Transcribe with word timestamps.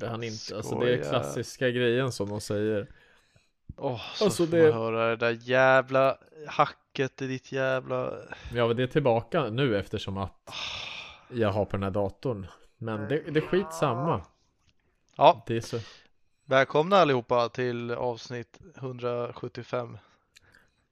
Gjorde 0.00 0.10
han 0.10 0.22
inte, 0.22 0.56
alltså 0.56 0.78
det 0.78 0.92
är 0.92 1.02
Skoja. 1.02 1.10
klassiska 1.10 1.70
grejen 1.70 2.12
som 2.12 2.28
de 2.28 2.40
säger. 2.40 2.86
Åh, 3.76 4.00
så 4.14 4.24
Alltså, 4.24 4.46
får 4.46 4.56
det- 4.56 4.62
man 4.72 4.82
höra 4.82 5.08
det 5.08 5.16
där 5.16 5.38
jävla 5.42 6.18
hacket 6.46 7.22
i 7.22 7.26
ditt 7.26 7.52
jävla... 7.52 8.12
Ja 8.54 8.66
men 8.66 8.76
det 8.76 8.82
är 8.82 8.86
tillbaka 8.86 9.50
nu 9.50 9.78
eftersom 9.78 10.16
att 10.16 10.50
jag 11.32 11.48
har 11.52 11.64
på 11.64 11.76
den 11.76 11.82
här 11.82 11.90
datorn. 11.90 12.46
Men 12.78 13.08
det, 13.08 13.22
det 13.30 13.40
är 13.40 13.46
skitsamma. 13.46 14.24
Ja, 15.16 15.44
Det 15.46 15.56
är 15.56 15.60
så 15.60 15.78
välkomna 16.44 16.96
allihopa 16.96 17.48
till 17.48 17.90
avsnitt 17.90 18.58
175. 18.76 19.98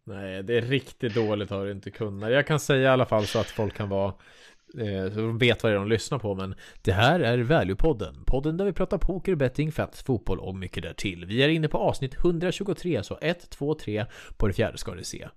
Nej 0.05 0.43
det 0.43 0.57
är 0.59 0.63
riktigt 0.63 1.15
dåligt 1.15 1.53
att 1.53 1.69
inte 1.69 1.91
kunna 1.91 2.31
Jag 2.31 2.47
kan 2.47 2.61
säga 2.61 2.83
i 2.83 2.87
alla 2.87 3.07
fall 3.07 3.27
så 3.27 3.39
att 3.39 3.47
folk 3.47 3.75
kan 3.75 3.89
vara 3.89 4.15
eh, 4.75 5.13
Så 5.15 5.21
de 5.21 5.39
vet 5.39 5.63
vad 5.63 5.73
det 5.73 5.77
är 5.77 5.79
de 5.79 5.89
lyssnar 5.89 6.19
på 6.19 6.35
men 6.35 6.55
Det 6.83 6.93
här 6.93 7.21
är 7.21 7.39
Value-podden. 7.39 8.25
Podden 8.25 8.57
där 8.57 8.65
vi 8.65 8.73
pratar 8.73 8.99
poker, 8.99 9.35
betting, 9.35 9.73
fantasy, 9.73 10.05
fotboll 10.05 10.39
och 10.41 10.55
mycket 10.55 10.83
därtill. 10.83 11.25
Vi 11.25 11.43
är 11.43 11.49
inne 11.49 11.69
på 11.69 11.79
avsnitt 11.79 12.15
123 12.15 13.03
så 13.03 13.19
1, 13.23 13.51
2, 13.51 13.75
3 13.75 14.07
På 14.37 14.47
det 14.47 14.53
fjärde 14.53 14.79
ska 14.79 14.95
det 14.95 15.05
se. 15.05 15.29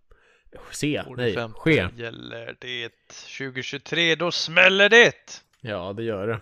Se, 0.71 1.03
nej, 1.17 1.35
ske. 1.55 1.87
Gäller 1.95 2.55
det 2.59 2.89
2023, 3.37 4.15
då 4.15 4.31
smäller 4.31 4.89
det! 4.89 5.43
Ja 5.61 5.93
det 5.93 6.03
gör 6.03 6.27
det. 6.27 6.39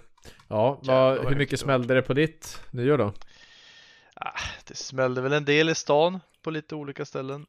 Ja, 0.48 0.80
vad, 0.84 1.28
hur 1.30 1.36
mycket 1.36 1.60
smällde 1.60 1.94
det 1.94 2.02
på 2.02 2.14
ditt 2.14 2.62
nyår 2.72 2.98
då? 2.98 3.14
Ah, 4.14 4.40
det 4.68 4.78
smällde 4.78 5.22
väl 5.22 5.34
en 5.34 5.46
del 5.46 5.70
i 5.70 5.76
stan 5.76 6.20
på 6.42 6.52
lite 6.52 6.76
olika 6.76 7.06
ställen. 7.06 7.46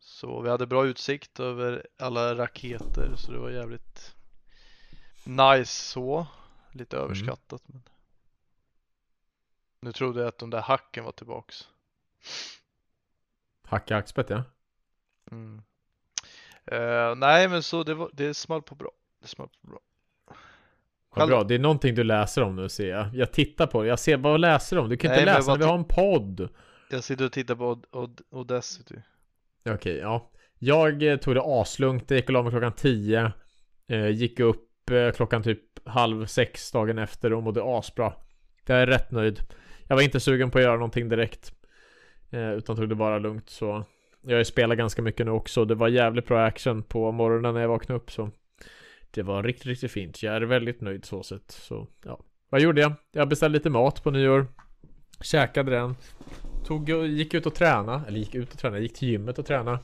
Så 0.00 0.40
vi 0.40 0.50
hade 0.50 0.66
bra 0.66 0.86
utsikt 0.86 1.40
över 1.40 1.86
alla 1.98 2.34
raketer 2.34 3.12
så 3.16 3.32
det 3.32 3.38
var 3.38 3.50
jävligt 3.50 4.14
nice 5.24 5.72
så. 5.72 6.26
Lite 6.72 6.96
Mm. 6.96 7.04
överskattat 7.04 7.62
men. 7.66 7.82
Nu 9.80 9.92
trodde 9.92 10.20
jag 10.20 10.28
att 10.28 10.38
de 10.38 10.50
där 10.50 10.60
hacken 10.60 11.04
var 11.04 11.12
tillbaks. 11.12 11.68
Hacka 13.64 13.94
hackspett 13.94 14.30
ja 14.30 14.44
Mm. 15.30 15.62
Eh, 16.64 17.14
nej 17.16 17.48
men 17.48 17.62
så 17.62 17.82
det, 17.82 17.94
var, 17.94 18.10
det 18.12 18.34
small 18.34 18.62
på 18.62 18.74
bra. 18.74 18.90
Det 19.22 19.28
small 19.28 19.48
på 19.48 19.66
bra. 19.68 19.78
Vad 21.14 21.28
bra, 21.28 21.44
det 21.44 21.54
är 21.54 21.58
någonting 21.58 21.94
du 21.94 22.04
läser 22.04 22.42
om 22.42 22.56
nu 22.56 22.68
ser 22.68 22.88
jag 22.88 23.14
Jag 23.14 23.32
tittar 23.32 23.66
på 23.66 23.82
det, 23.82 23.88
jag 23.88 23.98
ser 23.98 24.16
vad 24.16 24.40
läser 24.40 24.76
du 24.76 24.82
om? 24.82 24.88
Du 24.88 24.96
kan 24.96 25.10
Nej, 25.10 25.20
inte 25.20 25.34
läsa 25.34 25.50
när 25.50 25.58
vi 25.58 25.64
har 25.64 25.74
en 25.74 25.84
podd 25.84 26.48
Jag 26.90 27.04
sitter 27.04 27.24
och 27.24 27.32
tittar 27.32 27.54
på 27.54 27.64
Od- 27.70 27.86
Od- 27.90 28.20
Audacity. 28.32 28.94
Okej, 29.64 29.96
ja. 29.96 30.30
Jag 30.58 31.02
eh, 31.02 31.16
tog 31.16 31.34
det 31.34 31.42
aslugnt, 31.44 32.10
jag 32.10 32.16
gick 32.16 32.26
och 32.28 32.32
la 32.32 32.42
mig 32.42 32.50
klockan 32.52 32.72
10 32.72 33.32
eh, 33.86 34.08
Gick 34.08 34.40
upp 34.40 34.68
Typ, 34.86 34.96
eh, 34.96 35.10
klockan 35.16 35.42
typ 35.42 35.88
halv 35.88 36.26
sex 36.26 36.72
dagen 36.72 36.98
efter 36.98 37.32
och 37.32 37.42
mådde 37.42 37.62
asbra. 37.64 38.12
Jag 38.66 38.82
är 38.82 38.86
rätt 38.86 39.10
nöjd. 39.10 39.40
Jag 39.88 39.96
var 39.96 40.02
inte 40.02 40.20
sugen 40.20 40.50
på 40.50 40.58
att 40.58 40.64
göra 40.64 40.74
någonting 40.74 41.08
direkt 41.08 41.52
eh, 42.30 42.52
Utan 42.52 42.76
tog 42.76 42.88
det 42.88 42.94
bara 42.94 43.18
lugnt 43.18 43.50
så 43.50 43.84
Jag 44.22 44.32
har 44.32 44.38
ju 44.38 44.44
spelat 44.44 44.78
ganska 44.78 45.02
mycket 45.02 45.26
nu 45.26 45.32
också. 45.32 45.64
Det 45.64 45.74
var 45.74 45.88
jävligt 45.88 46.26
bra 46.26 46.44
action 46.44 46.82
på 46.82 47.12
morgonen 47.12 47.54
när 47.54 47.60
jag 47.60 47.68
vaknade 47.68 47.96
upp 47.96 48.10
så 48.10 48.30
Det 49.10 49.22
var 49.22 49.42
riktigt, 49.42 49.66
riktigt 49.66 49.92
fint. 49.92 50.22
Jag 50.22 50.36
är 50.36 50.40
väldigt 50.40 50.80
nöjd 50.80 51.04
så 51.04 51.22
sett 51.22 51.50
Så 51.50 51.88
ja. 52.04 52.20
Vad 52.48 52.60
gjorde 52.60 52.80
jag? 52.80 52.92
Jag 53.12 53.28
beställde 53.28 53.58
lite 53.58 53.70
mat 53.70 54.02
på 54.02 54.10
nyår 54.10 54.46
Käkade 55.20 55.70
den 55.70 55.94
Tog 56.64 56.90
och 56.90 57.06
gick 57.06 57.34
ut 57.34 57.46
och 57.46 57.54
tränade 57.54 58.02
Eller 58.08 58.18
gick 58.18 58.34
ut 58.34 58.52
och 58.52 58.58
tränade, 58.58 58.82
gick 58.82 58.94
till 58.94 59.08
gymmet 59.08 59.38
och 59.38 59.46
tränade 59.46 59.78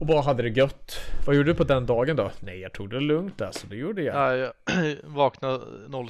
och 0.00 0.06
bara 0.06 0.20
hade 0.22 0.42
det 0.42 0.48
gött. 0.48 1.00
Vad 1.26 1.36
gjorde 1.36 1.50
du 1.50 1.54
på 1.54 1.64
den 1.64 1.86
dagen 1.86 2.16
då? 2.16 2.30
Nej, 2.40 2.60
jag 2.60 2.72
tog 2.72 2.90
det 2.90 3.00
lugnt 3.00 3.40
alltså. 3.40 3.66
Det 3.66 3.76
gjorde 3.76 4.02
jag. 4.02 4.16
Ja, 4.16 4.36
jag 4.36 4.52
vaknade 5.04 5.60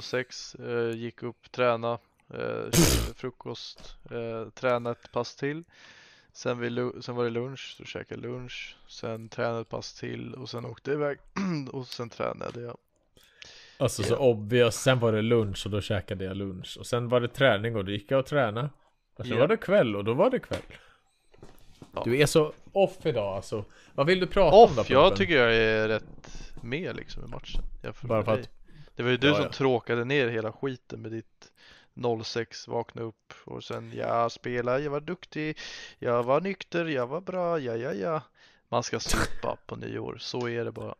06, 0.01 0.55
eh, 0.55 0.89
gick 0.95 1.23
upp, 1.23 1.51
tränade, 1.51 1.97
eh, 2.33 2.71
frukost, 3.15 3.95
eh, 4.11 4.49
tränade 4.49 4.95
ett 5.03 5.11
pass 5.11 5.35
till. 5.35 5.63
Sen, 6.33 6.63
lu- 6.63 7.01
sen 7.01 7.15
var 7.15 7.23
det 7.23 7.29
lunch, 7.29 7.75
så 7.77 7.83
käkade 7.85 8.21
jag 8.27 8.31
lunch. 8.33 8.77
Sen 8.87 9.29
tränade 9.29 9.61
ett 9.61 9.69
pass 9.69 9.93
till 9.93 10.33
och 10.33 10.49
sen 10.49 10.65
åkte 10.65 10.91
jag 10.91 10.97
iväg 10.97 11.17
och 11.71 11.87
sen 11.87 12.09
tränade 12.09 12.61
jag. 12.61 12.77
Alltså 13.77 14.03
så 14.03 14.17
obvious. 14.17 14.75
Sen 14.75 14.99
var 14.99 15.11
det 15.11 15.21
lunch 15.21 15.65
och 15.65 15.71
då 15.71 15.81
käkade 15.81 16.25
jag 16.25 16.37
lunch. 16.37 16.77
Och 16.79 16.85
sen 16.87 17.09
var 17.09 17.21
det 17.21 17.27
träning 17.27 17.75
och 17.75 17.85
då 17.85 17.91
gick 17.91 18.11
jag 18.11 18.19
och 18.19 18.25
tränade. 18.25 18.69
Och 19.15 19.25
sen 19.25 19.33
Ja. 19.35 19.39
var 19.39 19.47
det 19.47 19.57
kväll 19.57 19.95
och 19.95 20.03
då 20.03 20.13
var 20.13 20.29
det 20.29 20.39
kväll. 20.39 20.61
Ja. 21.93 22.01
Du 22.05 22.17
är 22.17 22.25
så 22.25 22.53
off 22.71 23.05
idag 23.05 23.35
alltså. 23.35 23.65
Vad 23.93 24.05
vill 24.07 24.19
du 24.19 24.27
prata 24.27 24.55
om 24.55 24.75
då? 24.75 24.81
Off, 24.81 24.89
jag 24.89 25.15
tycker 25.15 25.37
jag 25.37 25.55
är 25.55 25.87
rätt 25.87 26.03
med 26.61 26.95
liksom 26.95 27.23
i 27.25 27.27
matchen. 27.27 27.61
jämfört 27.83 28.09
Bara 28.09 28.23
för 28.23 28.31
dig. 28.31 28.41
att... 28.41 28.49
Det 28.95 29.03
var 29.03 29.09
ju 29.11 29.17
du 29.17 29.27
Ja, 29.27 29.33
som 29.35 29.43
ja. 29.43 29.49
tråkade 29.51 30.05
ner 30.05 30.27
hela 30.27 30.51
skiten 30.51 31.01
med 31.01 31.11
ditt 31.11 31.51
06, 32.23 32.67
vakna 32.67 33.01
upp 33.01 33.33
och 33.45 33.63
sen 33.63 33.93
jag 33.95 34.31
spelade, 34.31 34.79
jag 34.83 34.91
var 34.91 34.99
duktig, 35.01 35.57
jag 35.99 36.23
var 36.23 36.41
nykter, 36.41 36.85
jag 36.85 37.07
var 37.07 37.21
bra, 37.21 37.59
ja 37.59 37.75
ja 37.75 37.93
ja. 37.93 38.21
Man 38.69 38.83
ska 38.83 38.99
supa 38.99 39.57
på 39.65 39.75
nyår, 39.75 40.17
så 40.19 40.47
är 40.49 40.65
det 40.65 40.71
bara. 40.71 40.95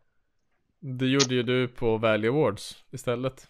Det 0.78 1.06
gjorde 1.06 1.34
ju 1.34 1.42
du 1.42 1.68
på 1.68 1.96
Value 1.96 2.30
Awards 2.30 2.84
istället. 2.90 3.48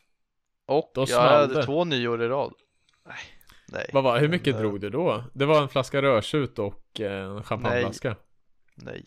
Och 0.66 0.90
Då 0.94 1.04
jag 1.08 1.20
hade 1.20 1.62
två 1.64 1.84
nyår 1.84 2.22
i 2.22 2.28
rad. 2.28 2.52
Nej, 3.06 3.16
nej, 3.72 3.90
Vad 3.92 4.04
var, 4.04 4.20
hur 4.20 4.28
mycket 4.28 4.54
Men, 4.54 4.64
eh, 4.64 4.68
drog 4.68 4.80
du 4.80 4.90
då? 4.90 5.24
Det 5.32 5.46
var 5.46 5.62
en 5.62 5.68
flaska 5.68 6.02
rödtjut 6.02 6.58
och 6.58 7.00
eh, 7.00 7.24
en 7.24 7.42
champagneflaska. 7.42 8.16
nej. 8.74 9.04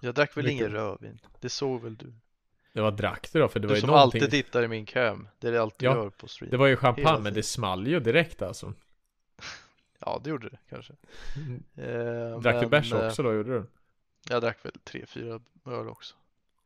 Jag 0.00 0.14
drack 0.14 0.36
väl 0.36 0.48
ingen 0.48 0.70
rödvin, 0.70 1.18
det 1.40 1.48
såg 1.48 1.82
väl 1.82 1.96
du? 1.96 2.12
Det 2.72 2.80
var 2.80 2.90
drack 2.90 3.28
du 3.32 3.38
då? 3.38 3.48
För 3.48 3.60
det 3.60 3.66
var 3.66 3.74
Du 3.74 3.76
ju 3.76 3.80
som 3.80 3.90
någonting. 3.90 4.22
alltid 4.22 4.44
tittar 4.44 4.62
i 4.62 4.68
min 4.68 4.86
cam, 4.86 5.28
det 5.38 5.48
är 5.48 5.52
det 5.52 5.62
alltid 5.62 5.86
Ja, 5.88 5.94
gör 5.94 6.10
på 6.10 6.28
stream. 6.28 6.50
Det 6.50 6.56
var 6.56 6.66
ju 6.66 6.76
champagne 6.76 7.20
men 7.22 7.34
det 7.34 7.42
small 7.42 7.86
ju 7.86 8.00
direkt 8.00 8.42
alltså. 8.42 8.72
Ja, 10.06 10.20
det 10.24 10.30
gjorde 10.30 10.48
det 10.48 10.58
kanske. 10.70 10.92
Eh, 11.76 12.40
Drack 12.40 12.54
du 12.54 12.60
men, 12.60 12.70
bärs 12.70 12.92
eh, 12.92 13.06
också 13.06 13.22
då 13.22 13.32
gjorde 13.32 13.50
du? 13.50 13.66
Jag 14.28 14.42
drack 14.42 14.64
väl 14.64 14.72
tre, 14.84 15.06
fyra 15.06 15.40
öl 15.66 15.88
också. 15.88 16.14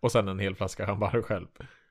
Och 0.00 0.12
sen 0.12 0.28
en 0.28 0.38
hel 0.38 0.54
flaska 0.56 0.86
champagne 0.86 1.22
själv. 1.22 1.46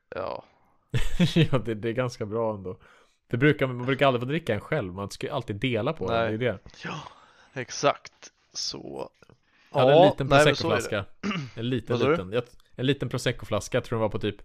Ja, 0.09 0.44
ja, 1.35 1.57
det, 1.57 1.75
det 1.75 1.89
är 1.89 1.94
ganska 1.94 2.25
bra 2.25 2.53
ändå. 2.53 2.79
Det 3.27 3.38
brukar, 3.38 3.67
man 3.67 3.85
brukar 3.85 4.07
aldrig 4.07 4.21
få 4.21 4.25
dricka 4.25 4.53
en 4.53 4.59
själv, 4.59 4.93
man 4.93 5.09
ska 5.11 5.27
ju 5.27 5.33
alltid 5.33 5.55
dela 5.55 5.93
på 5.93 6.11
den, 6.11 6.39
det 6.39 6.47
är 6.47 6.51
det. 6.51 6.59
ja, 6.83 7.01
exakt. 7.53 8.31
Så. 8.53 9.09
Jag 9.71 9.79
hade 9.79 9.93
en 9.93 10.09
liten 10.09 10.27
nej, 10.27 10.45
proseccoflaska. 10.45 11.05
En 11.55 11.69
liten, 11.69 11.99
liten. 11.99 12.31
Jag, 12.31 12.43
en 12.75 12.85
liten 12.85 13.09
proseccoflaska, 13.09 13.81
tror 13.81 13.97
den 13.97 14.01
var 14.01 14.09
på 14.09 14.19
typ 14.19 14.41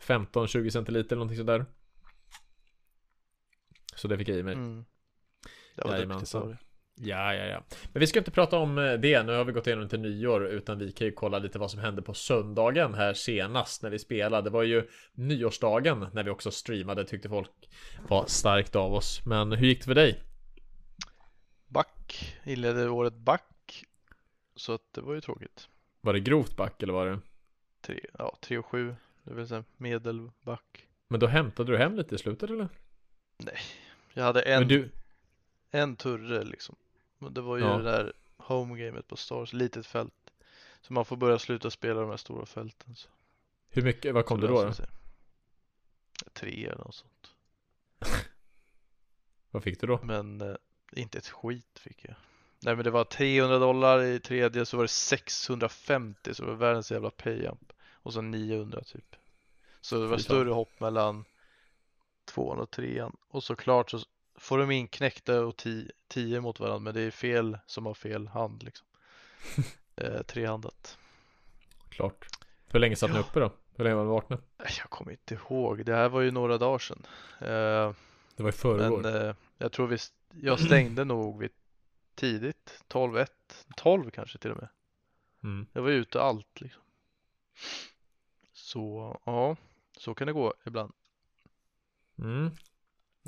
15-20 0.00 0.70
centiliter 0.70 1.16
eller 1.16 1.16
någonting 1.16 1.36
sådär. 1.38 1.66
Så 3.94 4.08
det 4.08 4.18
fick 4.18 4.28
jag 4.28 4.38
i 4.38 4.42
mig. 4.42 4.54
Mm. 4.54 4.84
Det 5.74 5.84
var 5.84 5.94
Jajamensan. 5.94 6.56
Ja, 7.02 7.34
ja, 7.34 7.44
ja. 7.44 7.62
Men 7.92 8.00
vi 8.00 8.06
ska 8.06 8.18
inte 8.18 8.30
prata 8.30 8.58
om 8.58 8.78
eh, 8.78 8.92
det, 8.92 9.22
nu 9.22 9.32
har 9.32 9.44
vi 9.44 9.52
gått 9.52 9.66
igenom 9.66 9.88
till 9.88 10.00
nyår, 10.00 10.46
utan 10.46 10.78
vi 10.78 10.92
kan 10.92 11.06
ju 11.06 11.12
kolla 11.12 11.38
lite 11.38 11.58
vad 11.58 11.70
som 11.70 11.80
hände 11.80 12.02
på 12.02 12.14
söndagen 12.14 12.94
här 12.94 13.14
senast 13.14 13.82
när 13.82 13.90
vi 13.90 13.98
spelade. 13.98 14.42
Det 14.42 14.50
var 14.50 14.62
ju 14.62 14.88
nyårsdagen 15.12 16.06
när 16.12 16.22
vi 16.22 16.30
också 16.30 16.50
streamade, 16.50 17.04
tyckte 17.04 17.28
folk 17.28 17.50
var 18.08 18.26
starkt 18.26 18.76
av 18.76 18.94
oss. 18.94 19.20
Men 19.26 19.52
hur 19.52 19.66
gick 19.66 19.78
det 19.78 19.84
för 19.84 19.94
dig? 19.94 20.22
Back, 21.66 22.34
inledde 22.44 22.88
året 22.88 23.14
back. 23.14 23.84
Så 24.56 24.72
att 24.72 24.92
det 24.92 25.00
var 25.00 25.14
ju 25.14 25.20
tråkigt. 25.20 25.68
Var 26.00 26.12
det 26.12 26.20
grovt 26.20 26.56
back 26.56 26.82
eller 26.82 26.92
var 26.92 27.06
det? 27.06 27.18
Tre, 27.80 28.00
ja, 28.18 28.38
tre 28.40 28.58
och 28.58 28.66
sju. 28.66 28.94
Det 29.24 29.34
vill 29.34 29.48
säga 29.48 29.64
medelback. 29.76 30.86
Men 31.08 31.20
då 31.20 31.26
hämtade 31.26 31.72
du 31.72 31.78
hem 31.78 31.96
lite 31.96 32.14
i 32.14 32.18
slutet 32.18 32.50
eller? 32.50 32.68
Jag 34.14 34.24
hade 34.24 34.42
en, 34.42 34.60
Men 34.60 34.68
du, 34.68 34.90
en 35.70 35.96
turre 35.96 36.44
liksom. 36.44 36.76
Det 37.20 37.40
var 37.40 37.56
ju 37.56 37.64
Ja. 37.64 37.76
det 37.76 37.82
där 37.82 38.12
homegamet 38.36 39.08
på 39.08 39.16
Stars, 39.16 39.52
litet 39.52 39.86
fält. 39.86 40.14
Så 40.80 40.92
man 40.92 41.04
får 41.04 41.16
börja 41.16 41.38
sluta 41.38 41.70
spela 41.70 42.00
de 42.00 42.10
här 42.10 42.16
stora 42.16 42.46
fälten. 42.46 42.96
Så. 42.96 43.08
hur 43.68 43.82
mycket, 43.82 44.14
vad 44.14 44.26
kom 44.26 44.40
så 44.40 44.46
du 44.46 44.52
då? 44.52 44.64
då? 44.64 44.72
Tre 46.32 46.66
eller 46.66 46.84
något 46.84 46.94
sånt. 46.94 47.34
Vad 49.50 49.62
fick 49.62 49.80
du 49.80 49.86
då? 49.86 50.00
Men 50.02 50.40
eh, 50.40 50.54
inte 50.92 51.18
ett 51.18 51.28
skit 51.28 51.78
fick 51.78 52.04
jag. 52.04 52.14
Nej 52.60 52.76
men 52.76 52.84
det 52.84 52.90
var 52.90 53.04
300 53.04 53.58
dollar 53.58 54.02
i 54.02 54.20
tredje 54.20 54.66
så 54.66 54.76
var 54.76 54.84
det 54.84 54.88
650 54.88 56.34
så 56.34 56.42
det 56.42 56.48
var 56.48 56.56
världens 56.56 56.90
jävla 56.92 57.10
payamp. 57.10 57.72
Och 57.92 58.12
så 58.12 58.20
900 58.20 58.80
typ. 58.84 59.16
Så 59.80 60.00
det 60.00 60.06
var 60.06 60.18
större 60.18 60.50
hopp 60.50 60.80
mellan 60.80 61.24
tvåan 62.24 62.58
och 62.58 62.70
trean. 62.70 63.16
Och 63.28 63.44
såklart 63.44 63.90
så 63.90 64.00
får 64.40 64.58
de 64.58 64.70
in 64.70 64.88
knäckta 64.88 65.40
och 65.44 65.66
10 66.08 66.40
mot 66.40 66.60
varandra 66.60 66.78
men 66.78 66.94
det 66.94 67.00
är 67.00 67.10
fel 67.10 67.58
som 67.66 67.86
har 67.86 67.94
fel 67.94 68.28
hand 68.28 68.62
liksom. 68.62 68.86
eh, 69.96 70.22
trehandat. 70.22 70.98
Klart. 71.88 72.26
Hur 72.68 72.80
länge 72.80 72.96
satt 72.96 73.10
ni 73.10 73.16
Ja. 73.16 73.22
uppe 73.22 73.40
då? 73.40 73.52
Hur 73.76 73.84
länge 73.84 73.96
var 73.96 74.04
ni 74.04 74.10
vakna? 74.10 74.38
Nej, 74.58 74.68
Jag 74.78 74.90
kommer 74.90 75.12
inte 75.12 75.34
ihåg. 75.34 75.84
Det 75.84 75.94
här 75.94 76.08
var 76.08 76.20
ju 76.20 76.30
några 76.30 76.58
dagar 76.58 76.78
sedan. 76.78 77.06
Eh, 77.38 77.94
Det 78.36 78.42
var 78.42 78.48
i 78.48 78.52
förrgår. 78.52 79.00
Men 79.02 79.14
eh, 79.28 79.34
jag 79.58 79.72
tror 79.72 79.86
visst, 79.86 80.14
jag 80.30 80.60
stängde 80.60 81.04
nog 81.04 81.38
vid 81.38 81.50
tidigt, 82.14 82.82
12-1, 82.88 83.26
12 83.76 84.10
kanske 84.10 84.38
till 84.38 84.50
och 84.50 84.56
med. 84.56 84.68
Mm. 85.42 85.66
Jag 85.72 85.82
var 85.82 85.90
ute 85.90 86.20
allt 86.22 86.60
liksom. 86.60 86.82
Så 88.52 89.16
ja, 89.24 89.56
så 89.96 90.14
kan 90.14 90.26
det 90.26 90.32
gå 90.32 90.54
ibland. 90.66 90.92
Mm. 92.18 92.50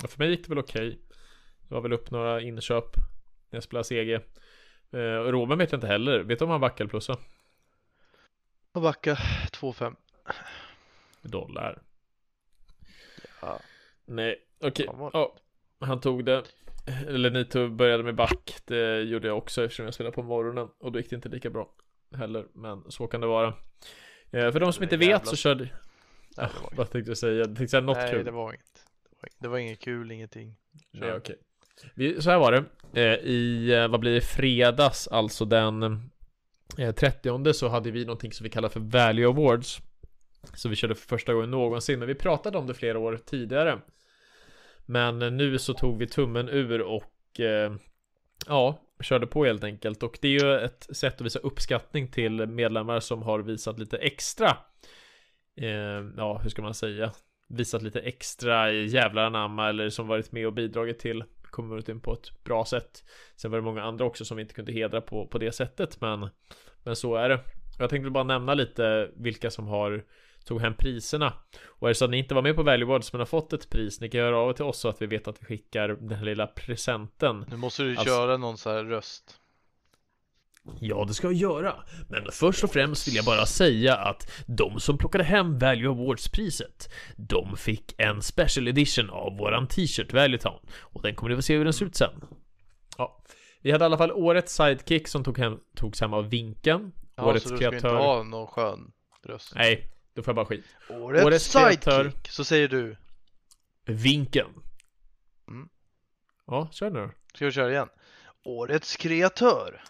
För 0.07 0.17
mig 0.19 0.29
gick 0.29 0.43
det 0.43 0.49
väl 0.49 0.59
okej. 0.59 0.99
Jag 1.01 1.02
var 1.73 1.81
väl 1.81 1.93
upp 1.93 2.11
några 2.11 2.41
inköp 2.41 2.95
när 3.49 3.57
jag 3.57 3.63
spelade 3.63 3.83
CG. 3.87 4.13
Eh, 4.91 4.99
Robin 5.31 5.57
vet 5.57 5.71
jag 5.71 5.77
inte 5.77 5.87
heller. 5.87 6.19
Vet 6.19 6.39
du 6.39 6.45
om 6.45 6.51
han 6.51 6.61
backar 6.61 6.83
eller 6.83 6.89
plussar? 6.89 7.17
Och 8.71 8.81
backa 8.81 9.15
2-5. 9.51 9.95
Dollar. 11.21 11.81
Ja. 13.41 13.59
Nej, 14.05 14.39
okej. 14.59 14.87
Vad- 14.93 15.11
Ja, 15.13 15.35
han 15.79 16.01
tog 16.01 16.25
det. 16.25 16.43
Eller 17.07 17.29
ni 17.31 17.45
tog, 17.45 17.71
började 17.75 18.03
med 18.03 18.15
back. 18.15 18.55
Det 18.65 19.01
gjorde 19.01 19.27
jag 19.27 19.37
också 19.37 19.63
eftersom 19.63 19.85
jag 19.85 19.93
spelade 19.93 20.15
på 20.15 20.23
morgonen. 20.23 20.69
Och 20.79 20.91
då 20.91 20.99
gick 20.99 21.09
det 21.09 21.15
inte 21.15 21.29
lika 21.29 21.49
bra 21.49 21.69
heller. 22.15 22.45
Men 22.53 22.91
så 22.91 23.07
kan 23.07 23.21
det 23.21 23.27
vara. 23.27 23.47
Eh, 24.31 24.51
för 24.51 24.59
de 24.59 24.73
som 24.73 24.83
inte 24.83 24.97
vet 24.97 25.07
jävla- 25.07 25.25
så 25.25 25.35
körde... 25.35 25.63
Nej, 25.63 25.69
det 26.35 26.41
var 26.41 26.49
inget. 26.61 26.73
Vad 26.77 26.89
tänkte 26.91 27.11
du 27.11 27.15
säga? 27.15 27.33
Jag 27.37 27.45
tänkte 27.45 27.67
säga 27.67 27.81
något 27.81 27.97
Nej, 27.97 28.11
kul. 28.11 28.25
det 28.25 28.31
var 28.31 28.53
inget. 28.53 28.85
Det 29.39 29.47
var, 29.47 29.57
inget 29.57 29.79
kul, 29.79 30.11
ingenting. 30.11 30.55
Nej, 30.91 31.13
okej. 31.13 31.35
Vi, 31.95 32.21
så 32.21 32.29
här 32.29 32.39
var 32.39 32.51
det. 32.51 32.63
Eh, 33.01 33.19
I, 33.19 33.73
eh, 33.73 33.87
vad 33.87 33.99
blir 33.99 34.13
det, 34.13 34.21
fredags, 34.21 35.07
alltså 35.07 35.45
den 35.45 35.83
eh, 36.77 36.95
30 36.95 37.53
så 37.53 37.67
hade 37.67 37.91
vi 37.91 38.05
någonting 38.05 38.31
som 38.31 38.43
vi 38.43 38.49
kallar 38.49 38.69
för 38.69 38.79
Value 38.79 39.27
Awards. 39.27 39.81
Så 40.53 40.69
vi 40.69 40.75
körde 40.75 40.95
för 40.95 41.07
första 41.07 41.33
gången 41.33 41.51
någonsin, 41.51 41.99
men 41.99 42.07
vi 42.07 42.15
pratade 42.15 42.57
om 42.57 42.67
det 42.67 42.73
flera 42.73 42.99
år 42.99 43.19
tidigare. 43.25 43.79
Men 44.85 45.21
eh, 45.21 45.31
nu 45.31 45.57
så 45.57 45.73
tog 45.73 45.97
vi 45.97 46.07
tummen 46.07 46.49
ur 46.49 46.81
och 46.81 47.39
eh, 47.39 47.73
ja, 48.47 48.79
körde 49.01 49.27
på 49.27 49.45
helt 49.45 49.63
enkelt. 49.63 50.03
Och 50.03 50.17
det 50.21 50.27
är 50.27 50.43
ju 50.43 50.59
ett 50.59 50.87
sätt 50.91 51.15
att 51.15 51.21
visa 51.21 51.39
uppskattning 51.39 52.11
till 52.11 52.47
medlemmar 52.47 52.99
som 52.99 53.21
har 53.23 53.39
visat 53.39 53.79
lite 53.79 53.97
extra. 53.97 54.57
Eh, 55.55 56.05
ja, 56.17 56.39
hur 56.43 56.49
ska 56.49 56.61
man 56.61 56.73
säga? 56.73 57.11
Visat 57.49 57.81
lite 57.81 57.99
extra 57.99 58.71
jävlar 58.71 59.23
anamma 59.23 59.69
eller 59.69 59.89
som 59.89 60.07
varit 60.07 60.31
med 60.31 60.47
och 60.47 60.53
bidragit 60.53 60.99
till 60.99 61.23
communityn 61.53 61.99
på 61.99 62.13
ett 62.13 62.43
bra 62.43 62.65
sätt. 62.65 63.03
Sen 63.35 63.51
var 63.51 63.57
det 63.57 63.63
många 63.65 63.83
andra 63.83 64.05
också 64.05 64.25
som 64.25 64.37
vi 64.37 64.41
inte 64.41 64.53
kunde 64.53 64.71
hedra 64.71 65.01
på, 65.01 65.27
på 65.27 65.37
det 65.37 65.51
sättet, 65.51 66.01
men, 66.01 66.29
men 66.83 66.95
så 66.95 67.15
är 67.15 67.29
det. 67.29 67.39
Jag 67.79 67.89
tänkte 67.89 68.09
bara 68.09 68.23
nämna 68.23 68.53
lite 68.53 69.09
vilka 69.15 69.51
som 69.51 69.67
har 69.67 70.03
tog 70.45 70.61
hem 70.61 70.73
priserna. 70.73 71.33
Och 71.65 71.87
är 71.87 71.89
det 71.89 71.95
så 71.95 72.05
att 72.05 72.11
ni 72.11 72.17
inte 72.17 72.35
var 72.35 72.41
med 72.41 72.55
på 72.55 72.63
Value 72.63 72.85
Awards 72.85 73.13
men 73.13 73.19
har 73.19 73.25
fått 73.25 73.53
ett 73.53 73.69
pris, 73.69 74.01
ni 74.01 74.09
kan 74.09 74.19
göra 74.19 74.37
av 74.37 74.49
er 74.49 74.53
till 74.53 74.65
oss 74.65 74.79
så 74.79 74.89
att 74.89 75.01
vi 75.01 75.05
vet 75.05 75.27
att 75.27 75.41
vi 75.41 75.45
skickar 75.45 75.87
den 75.89 76.17
här 76.17 76.25
lilla 76.25 76.47
presenten. 76.47 77.45
Nu 77.49 77.57
måste 77.57 77.83
du 77.83 77.89
Alltså- 77.89 78.05
köra 78.05 78.37
någon 78.37 78.57
så 78.57 78.69
här 78.69 78.83
röst. 78.83 79.39
Ja, 80.79 81.05
det 81.07 81.13
ska 81.13 81.27
jag 81.27 81.33
göra. 81.33 81.75
Men 82.09 82.31
först 82.31 82.63
och 82.63 82.71
främst 82.71 83.07
vill 83.07 83.15
jag 83.15 83.25
bara 83.25 83.45
säga 83.45 83.95
att 83.95 84.31
de 84.47 84.79
som 84.79 84.97
plockade 84.97 85.23
hem 85.23 85.59
Value 85.59 85.89
Awards-priset, 85.89 86.89
de 87.15 87.57
fick 87.57 87.95
en 87.97 88.21
special 88.21 88.67
edition 88.67 89.09
av 89.09 89.37
våran 89.37 89.67
t-shirt 89.67 90.13
Valuetown. 90.13 90.59
Och 90.79 91.01
den 91.01 91.15
kommer 91.15 91.29
ni 91.29 91.35
få 91.35 91.41
se 91.41 91.57
hur 91.57 91.63
den 91.63 91.73
ser 91.73 91.85
ut 91.85 91.95
sen. 91.95 92.23
Ja, 92.97 93.23
vi 93.61 93.71
hade 93.71 93.83
i 93.83 93.85
alla 93.85 93.97
fall 93.97 94.11
årets 94.11 94.55
sidekick 94.55 95.07
som 95.07 95.23
tog 95.23 95.37
hem, 95.37 95.59
togs 95.75 96.01
hem 96.01 96.13
av 96.13 96.29
Vinken. 96.29 96.91
Ja, 97.15 97.25
årets 97.25 97.43
så 97.43 97.49
du 97.49 97.57
ska 97.57 97.65
inte 97.65 97.79
kreatör. 97.79 97.97
ha 97.97 98.23
någon 98.23 98.47
skön 98.47 98.91
röst. 99.23 99.51
Nej, 99.55 99.89
då 100.15 100.23
får 100.23 100.31
jag 100.31 100.35
bara 100.35 100.45
skit. 100.45 100.65
Årets, 100.89 101.25
Årets 101.25 101.53
kreatör. 101.53 102.03
sidekick, 102.03 102.27
så 102.31 102.43
säger 102.43 102.67
du. 102.67 102.97
Vinken. 103.85 104.47
Mm. 105.47 105.69
Ja, 106.47 106.67
kör 106.71 106.89
nu. 106.89 107.09
Ska 107.35 107.45
vi 107.45 107.51
köra 107.51 107.71
igen? 107.71 107.89
Årets 108.43 108.95
kreatör. 108.95 109.83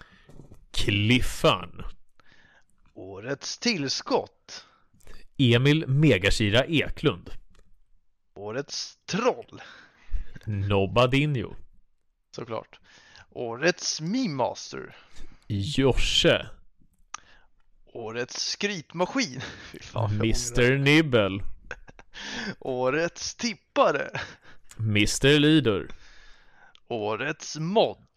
Cliffan. 0.74 1.84
Årets 2.94 3.58
tillskott. 3.58 4.66
Emil 5.38 5.88
Megashira 5.88 6.66
Eklund. 6.66 7.30
Årets 8.36 8.98
troll. 9.06 9.62
Nobadinho. 10.46 11.56
Såklart. 12.36 12.80
Årets 13.30 14.02
meme 14.02 14.30
master. 14.36 14.96
Josse. 15.48 16.50
Årets 17.86 18.40
skrytmaskin. 18.52 19.42
Mr 20.22 20.78
Nibble. 20.78 21.44
Årets 22.60 23.36
tippare. 23.36 24.10
Mr 24.78 25.40
Leader. 25.40 25.88
Årets 26.88 27.58
mod. 27.60 28.08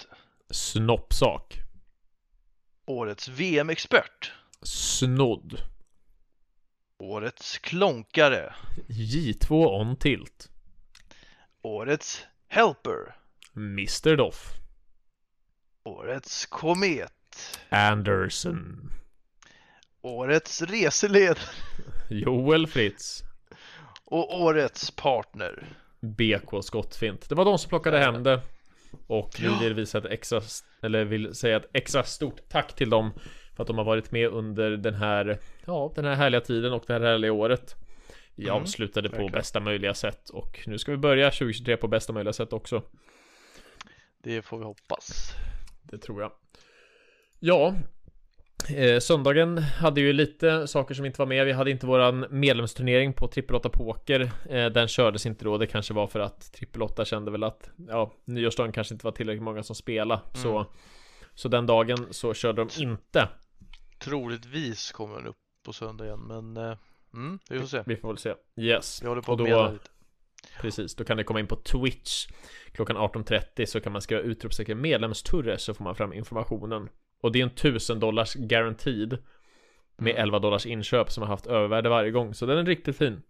Snoppsak. 0.50 1.65
Årets 2.88 3.28
VM-expert. 3.28 4.32
Snodd. 4.62 5.62
Årets 6.98 7.58
klonkare. 7.58 8.54
J2 8.88 9.66
on 9.80 9.96
tilt. 9.96 10.50
Årets 11.62 12.24
helper. 12.48 13.16
Mr 13.56 14.16
Doff. 14.16 14.52
Årets 15.84 16.46
komet. 16.46 17.58
Anderson. 17.68 18.90
Årets 20.02 20.62
reseledare. 20.62 21.38
Joel 22.10 22.66
Fritz. 22.66 23.22
Och 24.04 24.40
årets 24.40 24.90
partner. 24.90 25.66
BK 26.00 26.64
Skottfint. 26.64 27.28
Det 27.28 27.34
var 27.34 27.44
de 27.44 27.58
som 27.58 27.68
plockade 27.68 27.98
hem 27.98 28.22
det. 28.22 28.40
Och 29.06 29.30
vi 29.38 29.58
vill 29.60 29.74
visa 29.74 29.98
ett 29.98 30.04
extra, 30.04 30.40
eller 30.86 31.04
vill 31.04 31.34
säga 31.34 31.56
ett 31.56 31.70
extra 31.72 32.02
stort 32.02 32.48
tack 32.48 32.76
till 32.76 32.90
dem 32.90 33.10
för 33.54 33.62
att 33.62 33.66
de 33.66 33.78
har 33.78 33.84
varit 33.84 34.12
med 34.12 34.28
under 34.28 34.70
den 34.70 34.94
här, 34.94 35.38
ja, 35.64 35.92
den 35.94 36.04
här 36.04 36.14
härliga 36.14 36.40
tiden 36.40 36.72
och 36.72 36.84
det 36.86 36.92
här 36.92 37.00
härliga 37.00 37.32
året. 37.32 37.76
Vi 38.34 38.44
Mm, 38.44 38.62
avslutade 38.62 39.08
på 39.08 39.28
bästa 39.28 39.60
möjliga 39.60 39.94
sätt 39.94 40.28
och 40.30 40.62
nu 40.66 40.78
ska 40.78 40.90
vi 40.90 40.96
börja 40.98 41.30
2023 41.30 41.76
på 41.76 41.88
bästa 41.88 42.12
möjliga 42.12 42.32
sätt 42.32 42.52
också. 42.52 42.82
Det 44.22 44.42
får 44.42 44.58
vi 44.58 44.64
hoppas. 44.64 45.34
Det 45.82 45.98
tror 45.98 46.22
jag. 46.22 46.32
Ja, 47.38 47.74
eh, 48.76 48.98
söndagen 49.00 49.58
hade 49.58 50.00
ju 50.00 50.12
lite 50.12 50.66
saker 50.66 50.94
som 50.94 51.04
inte 51.04 51.20
var 51.20 51.26
med. 51.26 51.46
Vi 51.46 51.52
hade 51.52 51.70
inte 51.70 51.86
våran 51.86 52.26
medlemsturnering 52.30 53.12
på 53.12 53.28
Trippel 53.28 53.56
8 53.56 53.68
Poker. 53.68 54.30
Eh, 54.50 54.66
den 54.66 54.88
kördes 54.88 55.26
inte 55.26 55.44
då. 55.44 55.58
Det 55.58 55.66
kanske 55.66 55.94
var 55.94 56.06
för 56.06 56.20
att 56.20 56.52
Trippel 56.52 56.82
8 56.82 57.04
kände 57.04 57.30
väl 57.30 57.44
att 57.44 57.70
ja, 57.88 58.12
nyårsdagen 58.24 58.72
kanske 58.72 58.94
inte 58.94 59.06
var 59.06 59.12
tillräckligt 59.12 59.42
många 59.42 59.62
som 59.62 59.76
spelade. 59.76 60.20
Så, 60.34 60.66
så 61.34 61.48
den 61.48 61.66
dagen 61.66 62.06
så 62.10 62.34
körde 62.34 62.64
de 62.64 62.82
inte. 62.82 63.28
Troligtvis 63.98 64.92
kommer 64.92 65.16
den 65.16 65.26
upp 65.26 65.36
på 65.64 65.72
söndag 65.72 66.04
igen, 66.04 66.20
men 66.20 66.56
eh, 66.56 66.76
mm, 67.14 67.38
vi 67.50 67.58
får 67.58 67.66
se. 67.66 67.82
Vi 67.86 67.96
får 67.96 68.08
väl 68.08 68.18
se. 68.18 68.34
Yes. 68.56 69.02
Vi 69.02 69.08
håller 69.08 69.22
på 69.22 69.32
att 69.32 69.38
då- 69.38 69.70
lite. 69.72 69.90
Precis, 70.60 70.94
då 70.94 71.04
kan 71.04 71.16
ni 71.16 71.24
komma 71.24 71.40
in 71.40 71.46
på 71.46 71.56
Twitch 71.56 72.26
klockan 72.72 72.96
18.30 72.96 73.66
så 73.66 73.80
kan 73.80 73.92
man 73.92 74.02
skriva 74.02 74.22
utropstecken 74.22 74.80
medlemsturre 74.80 75.58
så 75.58 75.74
får 75.74 75.84
man 75.84 75.94
fram 75.94 76.12
informationen. 76.12 76.88
Och 77.26 77.32
det 77.32 77.38
är 77.38 77.42
en 77.42 77.50
1000 77.50 78.00
dollars 78.00 78.34
guaranteed 78.34 79.18
med 79.96 80.10
Mm. 80.10 80.22
11 80.22 80.38
dollars 80.38 80.66
inköp 80.66 81.10
som 81.10 81.22
har 81.22 81.28
haft 81.28 81.46
övervärde 81.46 81.88
varje 81.88 82.10
gång. 82.10 82.34
Så 82.34 82.46
den 82.46 82.58
är 82.58 82.64
riktigt 82.64 82.96
fin. 82.96 83.22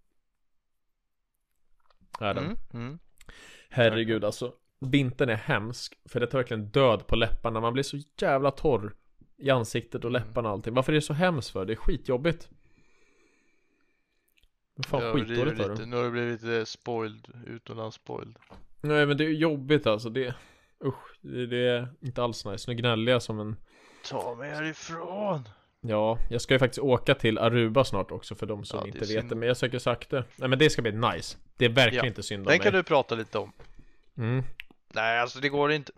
Är 2.21 2.35
den. 2.35 2.45
Mm, 2.45 2.57
mm. 2.73 2.99
Herregud 3.69 4.25
alltså. 4.25 4.53
Vintern 4.81 5.29
är 5.29 5.35
hemsk. 5.35 5.99
För 6.05 6.21
det 6.21 6.27
tar 6.27 6.39
verkligen 6.39 6.69
död 6.69 7.07
på 7.07 7.17
läpparna. 7.17 7.61
Man 7.61 7.73
blir 7.73 7.83
så 7.83 7.99
jävla 8.21 8.51
torr 8.51 8.95
i 9.37 9.51
ansiktet 9.51 10.05
och 10.05 10.11
läpparna 10.11 10.49
och 10.49 10.55
allting. 10.55 10.75
Varför 10.75 10.93
är 10.93 10.95
det 10.95 11.03
så 11.03 11.13
hemskt 11.13 11.51
för? 11.51 11.65
Det 11.65 11.73
är 11.73 11.77
skitjobbigt. 11.77 12.49
Fan 14.87 15.13
skitdåligt 15.13 15.59
lite. 15.59 15.75
det. 15.75 15.87
Nu 15.87 15.97
har 15.97 16.05
det 16.05 16.11
blivit 16.11 16.43
lite 16.43 16.67
spoiled, 16.67 17.29
utomlands 17.47 17.97
spoiled. 17.97 18.37
Nej 18.81 19.07
men 19.07 19.17
det 19.17 19.25
är 19.25 19.31
jobbigt 19.31 19.87
alltså. 19.87 20.11
Det 20.11 20.35
Usch, 20.85 21.19
det, 21.21 21.47
det 21.47 21.69
är 21.69 21.89
inte 22.01 22.23
alls 22.23 22.45
nice. 22.45 22.71
Nu 22.71 22.77
gnäller 22.77 23.13
jag 23.13 23.23
som 23.23 23.41
en 23.41 23.57
Ta 24.11 24.35
mig 24.35 24.51
härifrån! 24.51 25.49
Ja, 25.81 26.19
jag 26.31 26.41
ska 26.41 26.55
ju 26.55 26.59
faktiskt 26.59 26.79
åka 26.79 27.15
till 27.15 27.39
Aruba 27.39 27.85
snart 27.85 28.11
också 28.11 28.35
för 28.35 28.47
de 28.47 28.65
som 28.65 28.79
Ja, 28.81 28.87
inte 28.87 28.99
vet 28.99 29.09
synd. 29.09 29.29
det 29.29 29.35
Men 29.35 29.49
jag 29.49 29.57
söker 29.57 30.07
det 30.11 30.25
Nej 30.37 30.49
men 30.49 30.59
det 30.59 30.71
ska 30.71 30.83
bli 30.83 30.93
nice 30.93 31.37
Det 31.57 31.65
är 31.65 31.69
verkligen 31.69 32.05
Ja. 32.05 32.09
inte 32.09 32.23
synd 32.23 32.41
om 32.41 32.45
Den 32.45 32.53
mig 32.53 32.59
kan 32.59 32.73
du 32.73 32.83
prata 32.83 33.15
lite 33.15 33.39
om. 33.39 33.53
mm. 34.19 34.45
Nej, 34.93 35.21
alltså 35.21 35.39
det 35.41 35.49
går 35.49 35.73
inte. 35.73 35.93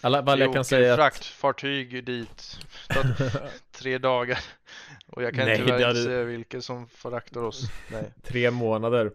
Alla, 0.00 0.22
vad 0.22 0.38
jag 0.38 0.52
kan 0.52 0.64
säga 0.64 0.92
att 0.92 0.98
fraktfartyg 0.98 2.04
dit. 2.04 2.58
Tre 3.72 3.98
dagar. 3.98 4.38
Och 5.06 5.22
jag 5.22 5.34
kan 5.34 5.44
Nej, 5.46 5.56
tyvärr 5.56 5.72
inte 5.74 5.86
hade- 5.86 6.02
säga 6.02 6.24
vilka 6.24 6.60
som 6.60 6.86
föraktar 6.88 7.42
oss. 7.42 7.62
Nej. 7.92 8.04
Tre 8.22 8.50
månader 8.50 9.12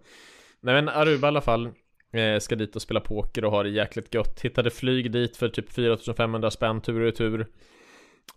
Nej 0.62 0.76
men 0.76 0.90
Aruba 0.90 1.28
i 1.28 1.30
alla 1.30 1.42
fall 1.42 1.70
eh, 2.12 2.40
Ska 2.40 2.56
dit 2.56 2.76
och 2.76 2.82
spela 2.82 3.00
poker 3.00 3.46
och 3.46 3.52
ha 3.52 3.64
det 3.64 3.70
jäkligt 3.70 4.14
gött 4.14 4.42
Hittade 4.42 4.70
flyg 4.72 5.12
dit 5.12 5.38
för 5.38 5.50
typ 5.50 5.72
4500 5.72 6.52
spänn 6.52 6.82
tur 6.82 6.96
och 7.00 7.06
retur 7.06 7.48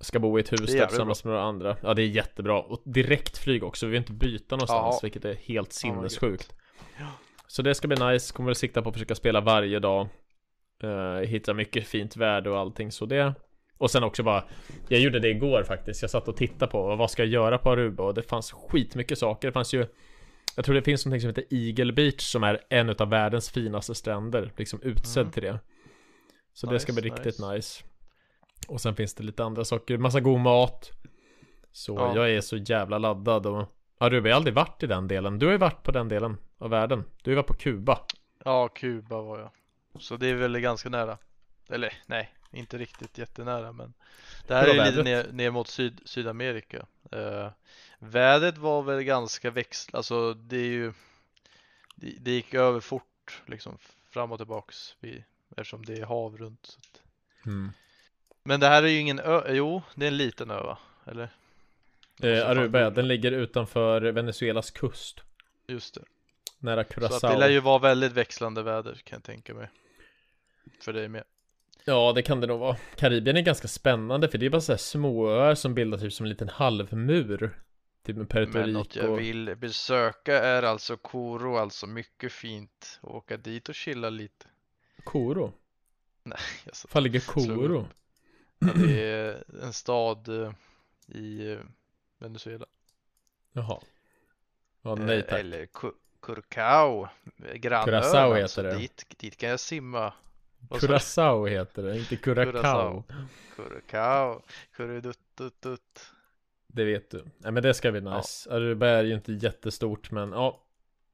Ska 0.01 0.19
bo 0.19 0.39
i 0.39 0.41
ett 0.41 0.53
hus 0.53 0.61
Det 0.61 0.73
är 0.73 0.79
där 0.81 0.87
tillsammans 0.87 1.25
med 1.25 1.33
några 1.33 1.45
andra 1.47 1.77
Ja 1.83 1.95
det 1.95 2.03
är 2.03 2.07
jättebra 2.07 2.61
Och 2.63 2.83
direkt 2.85 3.39
flyg 3.39 3.65
också, 3.65 3.87
vi 3.87 3.91
vill 3.93 3.99
inte 3.99 4.13
byta 4.13 4.57
någonstans 4.57 4.95
Ja. 4.97 4.99
Vilket 5.03 5.25
är 5.25 5.35
helt 5.35 5.73
sinnessjukt 5.73 6.53
Ja. 6.99 7.07
Så 7.47 7.63
det 7.63 7.75
ska 7.75 7.89
bli 7.89 7.97
nice, 8.07 8.33
kommer 8.35 8.47
väl 8.47 8.55
sikta 8.55 8.83
på 8.83 8.89
att 8.89 8.95
försöka 8.95 9.15
spela 9.15 9.41
varje 9.41 9.79
dag 9.79 10.09
uh, 10.85 11.17
Hitta 11.21 11.55
mycket 11.55 11.87
fint 11.87 12.17
värde 12.17 12.51
och 12.51 12.59
allting 12.59 12.93
så 12.93 13.07
det 13.07 13.35
Och 13.79 13.91
sen 13.91 14.05
också 14.05 14.23
bara 14.23 14.45
Jag 14.89 15.01
gjorde 15.01 15.21
det 15.21 15.29
igår 15.29 15.63
faktiskt 15.63 16.03
Jag 16.03 16.11
satt 16.11 16.29
och 16.29 16.37
tittade 16.37 16.71
på 16.73 16.97
vad 16.97 17.11
ska 17.11 17.23
jag 17.23 17.33
göra 17.33 17.59
på 17.59 17.71
Aruba 17.71 18.03
och 18.03 18.15
det 18.15 18.23
fanns 18.23 18.53
skitmycket 18.53 19.19
saker 19.19 19.49
Det 19.49 19.53
fanns 19.53 19.75
ju 19.75 19.87
Jag 20.57 20.65
tror 20.65 20.75
det 20.75 20.83
finns 20.83 21.07
någonting 21.07 21.21
som 21.21 21.29
heter 21.29 21.45
Eagle 21.51 21.93
Beach 21.93 22.21
som 22.21 22.45
är 22.45 22.61
en 22.69 22.91
av 22.91 23.09
världens 23.11 23.51
finaste 23.51 23.95
stränder. 23.95 24.53
Liksom 24.57 24.83
utsedd 24.83 25.21
Mm. 25.23 25.33
till 25.33 25.43
det. 25.43 25.59
Så 26.55 26.67
det 26.67 26.73
Nice, 26.73 26.83
ska 26.83 26.93
bli 26.93 27.03
riktigt 27.11 27.25
nice. 27.39 27.53
nice. 27.55 27.85
Och 28.69 28.81
sen 28.81 28.97
finns 28.97 29.15
det 29.15 29.23
lite 29.25 29.45
andra 29.45 29.65
saker. 29.65 29.99
Massa 29.99 30.21
god 30.21 30.41
mat. 30.41 30.91
Så 31.73 31.95
Ja. 31.95 32.17
jag 32.17 32.31
är 32.31 32.41
så 32.41 32.57
jävla 32.57 32.99
laddad 32.99 33.47
och 33.47 33.69
Ja 33.99 34.09
du 34.09 34.21
har 34.21 34.27
ju 34.27 34.33
aldrig 34.33 34.55
varit 34.55 34.83
i 34.83 34.87
den 34.87 35.09
delen. 35.09 35.39
Du 35.39 35.47
har 35.47 35.53
ju 35.53 35.59
varit 35.59 35.83
på 35.83 35.91
den 35.91 36.09
delen 36.09 36.37
av 36.59 36.71
världen. 36.71 37.05
Du 37.23 37.31
har 37.31 37.37
varit 37.37 37.47
på 37.47 37.55
Kuba. 37.55 38.01
Ja, 38.45 38.69
Kuba 38.69 39.21
var 39.21 39.39
jag. 39.39 39.51
Så 40.03 40.17
det 40.17 40.27
är 40.27 40.35
väl 40.35 40.61
ganska 40.61 40.89
nära. 40.89 41.19
Eller 41.69 41.93
nej, 42.07 42.35
inte 42.51 42.79
riktigt 42.79 43.19
jättenära 43.19 43.73
men 43.73 43.95
det 44.47 44.55
här 44.55 44.65
är 44.65 44.67
ju 44.69 44.73
lite 44.73 45.03
vädret? 45.03 45.05
ner, 45.05 45.33
ner 45.33 45.51
mot 45.51 45.69
syd, 45.69 46.01
Sydamerika. 46.05 46.87
Uh, 47.15 47.49
vädret 47.99 48.59
var 48.59 48.83
väl 48.83 49.03
ganska 49.03 49.51
växt, 49.51 49.95
alltså 49.95 50.35
det 50.35 50.57
är 50.57 50.71
ju 50.71 50.93
det, 51.95 52.17
det 52.21 52.31
gick 52.31 52.55
över 52.55 52.81
fort 52.81 53.43
liksom 53.47 53.79
fram 54.11 54.33
och 54.33 54.39
tillbaks 54.39 54.97
vid, 55.01 55.25
eftersom 55.57 55.85
det 55.85 55.99
är 55.99 56.05
hav 56.05 56.37
runt. 56.37 56.67
Så 56.67 56.79
att. 56.79 57.03
Men 58.45 58.61
det 58.61 58.67
här 58.67 58.83
är 58.83 58.87
ju 58.89 58.99
ingen 58.99 59.19
ö, 59.19 59.43
jo 59.49 59.83
det 59.95 60.05
är 60.07 60.09
en 60.09 60.17
liten 60.17 60.51
ö 60.51 60.63
va? 60.63 60.79
Eller? 61.05 61.23
Eh, 62.23 62.43
fan 62.43 62.59
Aruba, 62.59 62.81
ja, 62.81 62.91
den 62.91 63.09
ligger 63.09 63.33
utanför 63.33 64.01
Venezuelas 64.03 64.71
kust. 64.71 65.21
Just 65.67 65.95
det. 65.95 66.03
Nära 66.59 66.85
Så 66.85 66.89
att 66.89 66.95
Curacao. 66.95 67.31
det 67.33 67.39
lär 67.39 67.49
ju 67.49 67.61
vara 67.61 67.79
väldigt 67.79 68.13
växlande 68.13 68.63
väder 68.63 68.95
kan 68.95 69.17
jag 69.17 69.25
tänka 69.25 69.55
mig. 69.55 69.69
För 70.81 70.93
dig 70.93 71.09
med. 71.09 71.25
Ja, 71.85 72.13
det 72.13 72.23
kan 72.23 72.41
det 72.41 72.47
nog 72.47 72.61
vara. 72.61 72.77
Karibien 72.97 73.37
är 73.37 73.41
ganska 73.41 73.69
spännande 73.69 74.29
för 74.29 74.39
det 74.39 74.47
är 74.47 74.51
bara 74.51 74.61
så 74.61 74.73
här 74.73 74.79
småöar 74.79 75.55
som 75.55 75.75
bildar 75.75 75.99
typ 75.99 76.13
som 76.13 76.25
en 76.27 76.31
liten 76.31 76.49
halvmur. 76.49 77.59
Typ 78.07 78.17
med 78.17 78.29
Puerto 78.31 78.59
Men 78.59 78.73
något 78.73 78.97
jag 78.97 79.17
vill 79.17 79.57
besöka 79.57 80.39
är 80.39 80.63
alltså 80.63 80.97
Koro, 80.97 81.57
alltså 81.57 81.87
mycket 81.87 82.33
fint. 82.33 83.01
Åka 83.03 83.37
dit 83.37 83.69
och 83.69 83.75
chilla 83.75 84.11
lite. 84.11 84.47
Koro? 85.05 85.53
Jag 86.65 86.77
sa- 86.77 86.89
Var 86.93 87.01
ligger 87.01 87.21
Koro? 87.21 87.89
Ja, 88.67 88.73
det 88.87 89.11
är 89.11 89.45
en 89.63 89.73
stad 89.73 90.29
eh, 90.29 90.53
i 91.19 91.53
eh, 91.53 91.59
Venezuela. 92.19 92.67
Jaha. 93.53 93.79
Ja, 94.83 94.95
nej 94.95 95.19
Eh, 95.19 95.25
tack. 95.25 95.41
Eller 95.41 95.67
Cu- 95.67 95.93
Curacao, 96.23 97.09
grannön 97.55 97.85
Curacao 97.85 98.33
alltså. 98.35 98.61
heter 98.63 98.75
det. 98.75 98.79
Dit, 98.81 99.05
dit 99.17 99.37
kan 99.37 99.49
jag 99.51 99.61
simma. 99.61 100.13
Curacao 100.81 101.47
heter 101.47 101.83
det, 101.83 101.99
inte 101.99 102.17
Curacao. 102.17 103.05
Curacao. 103.57 104.43
Curudututut. 104.77 106.01
Det 106.67 106.85
vet 106.85 107.11
du. 107.11 107.25
Nej 107.39 107.53
men 107.53 107.63
det 107.63 107.75
ska 107.75 107.91
bli 107.93 108.01
nice. 108.01 108.51
Aruba 108.51 108.87
är 108.87 109.05
ju 109.05 109.15
inte 109.15 109.33
jättestort 109.33 110.11
men 110.11 110.33
ja. 110.33 110.59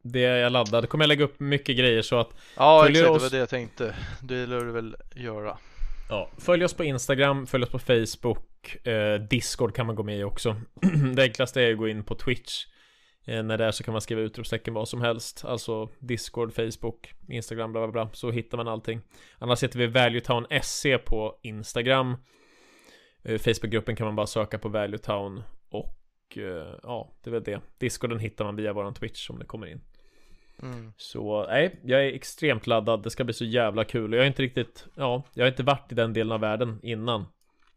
Det 0.03 0.25
är 0.25 0.37
jag 0.37 0.53
laddad. 0.53 0.89
Kommer 0.89 1.05
jag 1.05 1.09
lägga 1.09 1.25
upp 1.25 1.41
mycket 1.41 1.77
grejer 1.77 2.03
så 2.03 2.21
att 2.21 2.31
Ja 2.57 2.89
exakt, 2.89 3.05
det 3.05 3.11
oss- 3.11 3.23
var 3.23 3.31
det 3.31 3.37
jag 3.39 3.49
tänkte. 3.49 3.95
Det 4.23 4.47
lär 4.47 4.61
du 4.61 4.73
väl 4.73 4.97
göra. 5.15 5.59
Ja, 6.11 6.31
följ 6.39 6.65
oss 6.65 6.75
på 6.75 6.85
Instagram, 6.85 7.47
följ 7.47 7.65
oss 7.65 7.71
på 7.71 7.79
Facebook, 7.79 8.87
eh, 8.87 9.15
Discord 9.15 9.75
kan 9.75 9.87
man 9.87 9.97
gå 9.97 10.03
med 10.03 10.19
i 10.19 10.25
också. 10.25 10.57
det 11.15 11.23
enklaste 11.23 11.63
är 11.63 11.73
att 11.73 11.79
gå 11.79 11.89
in 11.89 12.05
på 12.05 12.15
Twitch. 12.15 12.67
Eh, 13.25 13.43
när 13.43 13.59
det 13.59 13.65
är 13.65 13.71
så 13.71 13.85
kan 13.85 13.93
man 13.93 14.01
skriva 14.01 14.21
utropstecken 14.21 14.75
vad 14.75 14.89
som 14.89 15.01
helst. 15.01 15.45
Alltså 15.45 15.89
Discord, 15.99 16.53
Facebook, 16.53 17.15
Instagram, 17.29 17.73
bla 17.73 17.81
bla 17.81 17.93
bla. 17.93 18.11
Så 18.13 18.31
hittar 18.31 18.57
man 18.57 18.69
allting. 18.69 19.01
Annars 19.39 19.63
heter 19.63 19.79
vi 19.79 19.87
Valuetown 19.87 20.47
SC 20.63 20.87
på 21.07 21.39
Instagram. 21.43 22.17
Eh, 23.23 23.39
Facebookgruppen 23.39 23.97
kan 23.97 24.07
man 24.07 24.17
bara 24.17 24.27
söka 24.27 24.59
på 24.59 24.69
Valuetown. 24.69 25.43
Och 25.69 26.39
eh, 26.39 26.75
ja, 26.83 27.13
det 27.23 27.31
är 27.31 27.33
väl 27.33 27.43
det. 27.43 27.61
Discorden 27.79 28.19
hittar 28.19 28.45
man 28.45 28.57
via 28.57 28.73
våran 28.73 28.95
Twitch 28.95 29.31
om 29.31 29.39
det 29.39 29.45
kommer 29.45 29.67
in. 29.67 29.81
Mm. 30.63 30.93
Så 30.97 31.47
nej, 31.47 31.81
jag 31.85 32.05
är 32.05 32.13
extremt 32.13 32.67
laddad. 32.67 33.03
Det 33.03 33.11
ska 33.11 33.25
bli 33.25 33.35
så 33.35 33.45
jävla 33.45 33.85
kul. 33.85 34.13
Jag 34.13 34.21
har 34.21 34.27
inte 34.27 34.43
riktigt, 34.43 34.87
ja, 34.95 35.23
jag 35.35 35.45
har 35.45 35.49
inte 35.49 35.63
varit 35.63 35.93
i 35.93 35.95
den 35.95 36.13
delen 36.13 36.33
av 36.33 36.41
världen 36.41 36.81
innan. 36.83 37.27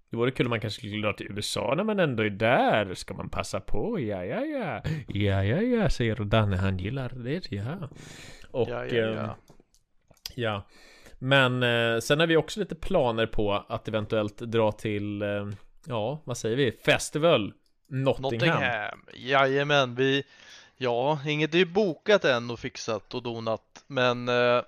Det 0.09 0.17
vore 0.17 0.31
kul 0.31 0.45
om 0.45 0.49
man 0.49 0.59
kanske 0.59 0.77
skulle 0.77 1.07
dra 1.07 1.13
till 1.13 1.27
USA 1.31 1.73
när 1.77 1.83
man 1.83 1.99
ändå 1.99 2.23
är 2.23 2.29
där. 2.29 2.93
Ska 2.93 3.13
man 3.13 3.29
passa 3.29 3.59
på? 3.59 3.99
Ja, 3.99 4.25
ja, 4.25 4.45
ja. 4.45 4.81
Ja, 5.07 5.43
ja, 5.43 5.61
ja, 5.61 5.89
säger 5.89 6.15
Danne. 6.15 6.57
Han 6.57 6.77
gillar 6.77 7.09
det, 7.09 7.51
ja. 7.51 7.89
Och, 8.51 8.69
Ja, 8.69 8.85
ja, 8.85 9.05
ja. 9.05 9.37
ja. 10.35 10.67
Men 11.19 11.63
eh, 11.63 11.99
sen 11.99 12.19
har 12.19 12.27
vi 12.27 12.37
också 12.37 12.59
lite 12.59 12.75
planer 12.75 13.25
på 13.25 13.53
att 13.53 13.87
eventuellt 13.87 14.37
dra 14.37 14.71
till, 14.71 15.21
eh, 15.21 15.47
ja, 15.87 16.21
vad 16.25 16.37
säger 16.37 16.57
vi? 16.57 16.71
Festival 16.71 17.53
Nottingham. 17.87 18.31
Nottingham, 18.31 18.99
jajamän, 19.15 19.95
vi, 19.95 20.23
ja, 20.81 21.19
inget 21.27 21.53
är 21.53 21.57
ju 21.57 21.65
bokat 21.65 22.25
än 22.25 22.51
och 22.51 22.59
fixat 22.59 23.13
och 23.13 23.23
donat, 23.23 23.83
men 23.87 24.29
eh, 24.29 24.61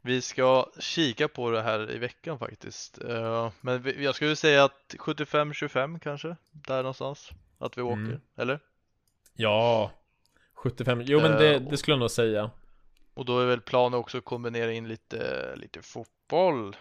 vi 0.00 0.22
ska 0.22 0.66
kika 0.78 1.28
på 1.28 1.50
det 1.50 1.62
här 1.62 1.90
i 1.90 1.98
veckan 1.98 2.38
faktiskt. 2.38 3.04
Eh, 3.04 3.50
men 3.60 3.82
vi, 3.82 4.04
jag 4.04 4.14
skulle 4.14 4.36
säga 4.36 4.64
att 4.64 4.94
75-25 4.98 5.98
kanske, 5.98 6.36
där 6.50 6.76
någonstans, 6.76 7.30
att 7.58 7.78
vi 7.78 7.82
åker, 7.82 8.00
Mm. 8.00 8.20
eller? 8.36 8.60
Ja. 9.34 9.90
75, 10.54 11.00
jo 11.04 11.20
men 11.20 11.32
det, 11.32 11.54
Eh, 11.54 11.60
det 11.60 11.76
skulle 11.76 11.92
jag 11.92 12.00
nog 12.00 12.10
säga. 12.10 12.50
Och 13.14 13.24
då 13.24 13.40
är 13.40 13.46
väl 13.46 13.60
planen 13.60 13.98
också 13.98 14.18
att 14.18 14.24
kombinera 14.24 14.72
in 14.72 14.88
lite, 14.88 15.52
lite 15.56 15.82
fotboll, 15.82 16.76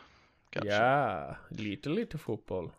kanske. 0.50 0.76
Ja, 0.76 1.36
lite 1.50 1.90
lite 1.90 2.18
fotboll. 2.18 2.72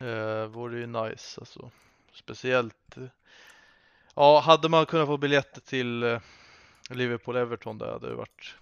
Eh, 0.00 0.44
vore 0.46 0.78
ju 0.78 0.86
nice 0.86 1.40
alltså. 1.40 1.70
Speciellt. 2.12 2.96
Ja, 4.18 4.40
hade 4.40 4.68
man 4.68 4.86
kunnat 4.86 5.06
få 5.06 5.16
biljetter 5.16 5.60
till 5.60 6.02
eh, 6.02 6.18
Liverpool-Everton 6.90 7.78
där 7.78 7.92
hade 7.92 8.08
det 8.08 8.14
varit 8.14 8.54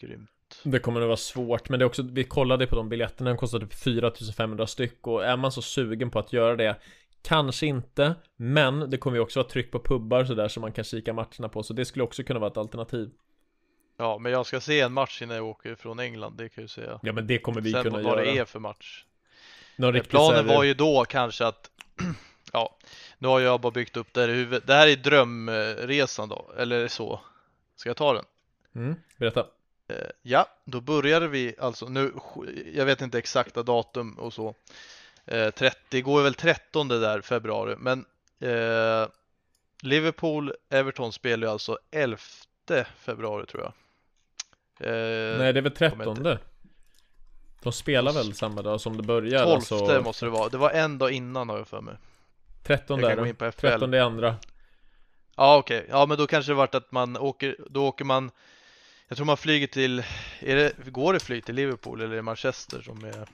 grymt. 0.00 0.30
Det 0.62 0.78
kommer 0.78 1.00
nog 1.00 1.06
vara 1.06 1.16
svårt, 1.16 1.68
men 1.68 1.78
det 1.78 1.84
är 1.84 1.86
också, 1.86 2.02
vi 2.02 2.24
kollade 2.24 2.66
på 2.66 2.76
de 2.76 2.88
biljetterna, 2.88 3.30
de 3.30 3.36
kostar 3.36 3.60
typ 3.60 3.74
4500 3.74 4.66
styck 4.66 5.06
och 5.06 5.24
är 5.24 5.36
man 5.36 5.52
så 5.52 5.62
sugen 5.62 6.10
på 6.10 6.18
att 6.18 6.32
göra 6.32 6.56
det 6.56 6.76
Kanske 7.22 7.66
inte, 7.66 8.14
men 8.36 8.90
det 8.90 8.98
kommer 8.98 9.16
ju 9.16 9.22
också 9.22 9.40
vara 9.40 9.48
tryck 9.48 9.70
på 9.70 9.80
pubbar 9.80 10.24
sådär 10.24 10.48
som 10.48 10.60
man 10.60 10.72
kan 10.72 10.84
kika 10.84 11.12
matcherna 11.12 11.48
på, 11.48 11.62
så 11.62 11.72
det 11.72 11.84
skulle 11.84 12.02
också 12.02 12.22
kunna 12.22 12.40
vara 12.40 12.50
ett 12.50 12.56
alternativ. 12.56 13.10
Ja, 13.96 14.18
men 14.18 14.32
jag 14.32 14.46
ska 14.46 14.60
se 14.60 14.80
en 14.80 14.92
match 14.92 15.22
innan 15.22 15.36
jag 15.36 15.46
åker 15.46 15.74
från 15.74 16.00
England, 16.00 16.36
det 16.36 16.48
kan 16.48 16.62
jag 16.62 16.62
ju 16.62 16.68
säga. 16.68 17.00
Ja 17.02 17.12
men 17.12 17.26
det 17.26 17.38
kommer 17.38 17.60
vi 17.60 17.72
Sen 17.72 17.82
kunna 17.82 18.02
vad 18.02 18.04
göra. 18.04 18.20
det 18.20 18.38
är 18.38 18.44
för 18.44 18.58
match. 18.58 19.04
Någon 19.76 20.00
Planen 20.00 20.46
var 20.46 20.64
ju 20.64 20.74
då 20.74 21.04
kanske 21.04 21.46
att, 21.46 21.70
ja, 22.54 22.76
nu 23.18 23.28
har 23.28 23.40
jag 23.40 23.60
bara 23.60 23.72
byggt 23.72 23.96
upp 23.96 24.12
det 24.12 24.20
här 24.20 24.28
i 24.28 24.32
huvudet. 24.32 24.66
Det 24.66 24.74
här 24.74 24.86
är 24.86 24.96
drömresan 24.96 26.28
då, 26.28 26.52
eller 26.58 26.88
så. 26.88 27.20
Ska 27.76 27.88
jag 27.88 27.96
ta 27.96 28.12
den? 28.12 28.24
Mm, 28.74 28.96
berätta. 29.16 29.46
Eh, 29.88 29.96
Ja, 30.22 30.48
då 30.64 30.80
började 30.80 31.28
vi 31.28 31.54
alltså 31.58 31.88
nu, 31.88 32.12
jag 32.74 32.86
vet 32.86 33.00
inte 33.00 33.18
exakta 33.18 33.62
datum 33.62 34.18
och 34.18 34.32
så. 34.32 34.54
Eh, 35.24 35.50
30, 35.50 36.00
går 36.02 36.22
väl 36.22 36.34
13 36.34 36.88
där 36.88 37.20
februari, 37.20 37.76
men 37.78 38.04
eh, 38.40 39.08
Liverpool, 39.82 40.52
Everton 40.70 41.12
spelar 41.12 41.46
ju 41.46 41.52
alltså 41.52 41.78
11 41.90 42.16
februari 42.96 43.46
tror 43.46 43.62
jag. 43.62 43.72
Eh, 44.88 45.38
Nej 45.38 45.52
det 45.52 45.60
är 45.60 45.62
väl 45.62 45.90
kommer 45.90 46.04
13 46.04 46.38
De 47.62 47.72
spelar 47.72 48.12
väl 48.12 48.34
samma 48.34 48.62
dag 48.62 48.80
som 48.80 48.96
det 48.96 49.02
börjar 49.02 49.44
12 49.44 49.54
alltså 49.54 50.02
måste 50.04 50.26
det 50.26 50.30
vara, 50.30 50.48
det 50.48 50.58
var 50.58 50.70
en 50.70 50.98
dag 50.98 51.12
innan 51.12 51.48
har 51.48 51.58
jag 51.58 51.68
för 51.68 51.80
mig. 51.80 51.94
13 52.64 53.00
jag 53.00 53.08
kan 53.10 53.16
där 53.16 53.22
gå 53.24 53.28
in 53.28 53.36
på. 53.36 53.52
FL. 53.52 53.60
13 53.60 53.94
är 53.94 54.00
andra 54.00 54.36
Ja 55.36 55.56
okej, 55.56 55.86
ja 55.88 56.06
men 56.06 56.18
då 56.18 56.26
kanske 56.26 56.52
det 56.52 56.56
varit 56.56 56.74
att 56.74 56.92
man 56.92 57.16
åker, 57.16 57.56
då 57.70 57.86
åker 57.86 58.04
man 58.04 58.30
Jag 59.08 59.16
tror 59.16 59.26
man 59.26 59.36
flyger 59.36 59.66
till, 59.66 59.98
är 60.40 60.56
det, 60.56 60.72
går 60.90 61.12
det 61.12 61.20
flyg 61.20 61.44
till 61.44 61.54
Liverpool 61.54 62.00
eller 62.00 62.12
är 62.12 62.16
det 62.16 62.22
Manchester 62.22 62.82
som 62.82 63.04
är 63.04 63.28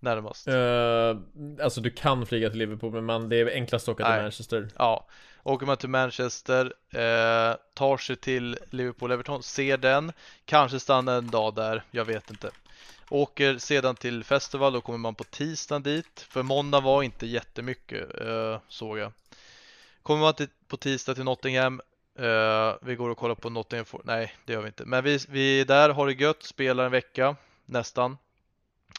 närmast? 0.00 0.48
Eh, 0.48 1.64
Alltså 1.64 1.80
du 1.80 1.90
kan 1.90 2.26
flyga 2.26 2.50
till 2.50 2.58
Liverpool 2.58 2.92
men 2.92 3.04
man, 3.04 3.28
det 3.28 3.36
är 3.36 3.50
enklast 3.54 3.88
att 3.88 3.92
åka 3.92 4.04
till 4.04 4.12
Nej. 4.12 4.22
Manchester 4.22 4.68
Ja, 4.78 5.06
åker 5.42 5.66
man 5.66 5.76
till 5.76 5.88
Manchester, 5.88 6.64
eh, 6.92 7.56
tar 7.74 7.96
sig 7.96 8.16
till 8.16 8.58
Liverpool 8.70 9.12
Everton, 9.12 9.42
ser 9.42 9.76
den, 9.76 10.12
kanske 10.44 10.80
stannar 10.80 11.18
en 11.18 11.30
dag 11.30 11.54
där, 11.54 11.82
jag 11.90 12.04
vet 12.04 12.30
inte. 12.30 12.50
Åker 13.10 13.58
sedan 13.58 13.96
till 13.96 14.24
festival, 14.24 14.72
då 14.72 14.80
kommer 14.80 14.98
man 14.98 15.14
på 15.14 15.24
tisdagen 15.24 15.82
dit, 15.82 16.20
för 16.28 16.42
måndag 16.42 16.80
var 16.80 17.02
inte 17.02 17.26
jättemycket 17.26 18.20
eh, 18.20 18.58
såg 18.68 18.98
jag. 18.98 19.12
Kommer 20.02 20.20
man 20.20 20.34
till, 20.34 20.48
på 20.68 20.76
tisdag 20.76 21.14
till 21.14 21.24
Nottingham, 21.24 21.80
eh, 22.18 22.74
vi 22.82 22.94
går 22.94 23.08
och 23.10 23.18
kollar 23.18 23.34
på 23.34 23.50
Nottingham, 23.50 23.84
For- 23.84 24.02
nej 24.04 24.34
det 24.44 24.52
gör 24.52 24.60
vi 24.60 24.66
inte, 24.66 24.84
men 24.84 25.04
vi, 25.04 25.18
vi 25.28 25.60
är 25.60 25.64
där, 25.64 25.88
har 25.90 26.06
det 26.06 26.12
gött, 26.12 26.42
spelar 26.42 26.84
en 26.84 26.90
vecka, 26.92 27.36
nästan. 27.66 28.18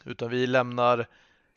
Utan 0.04 0.30
vi 0.30 0.46
lämnar 0.46 1.06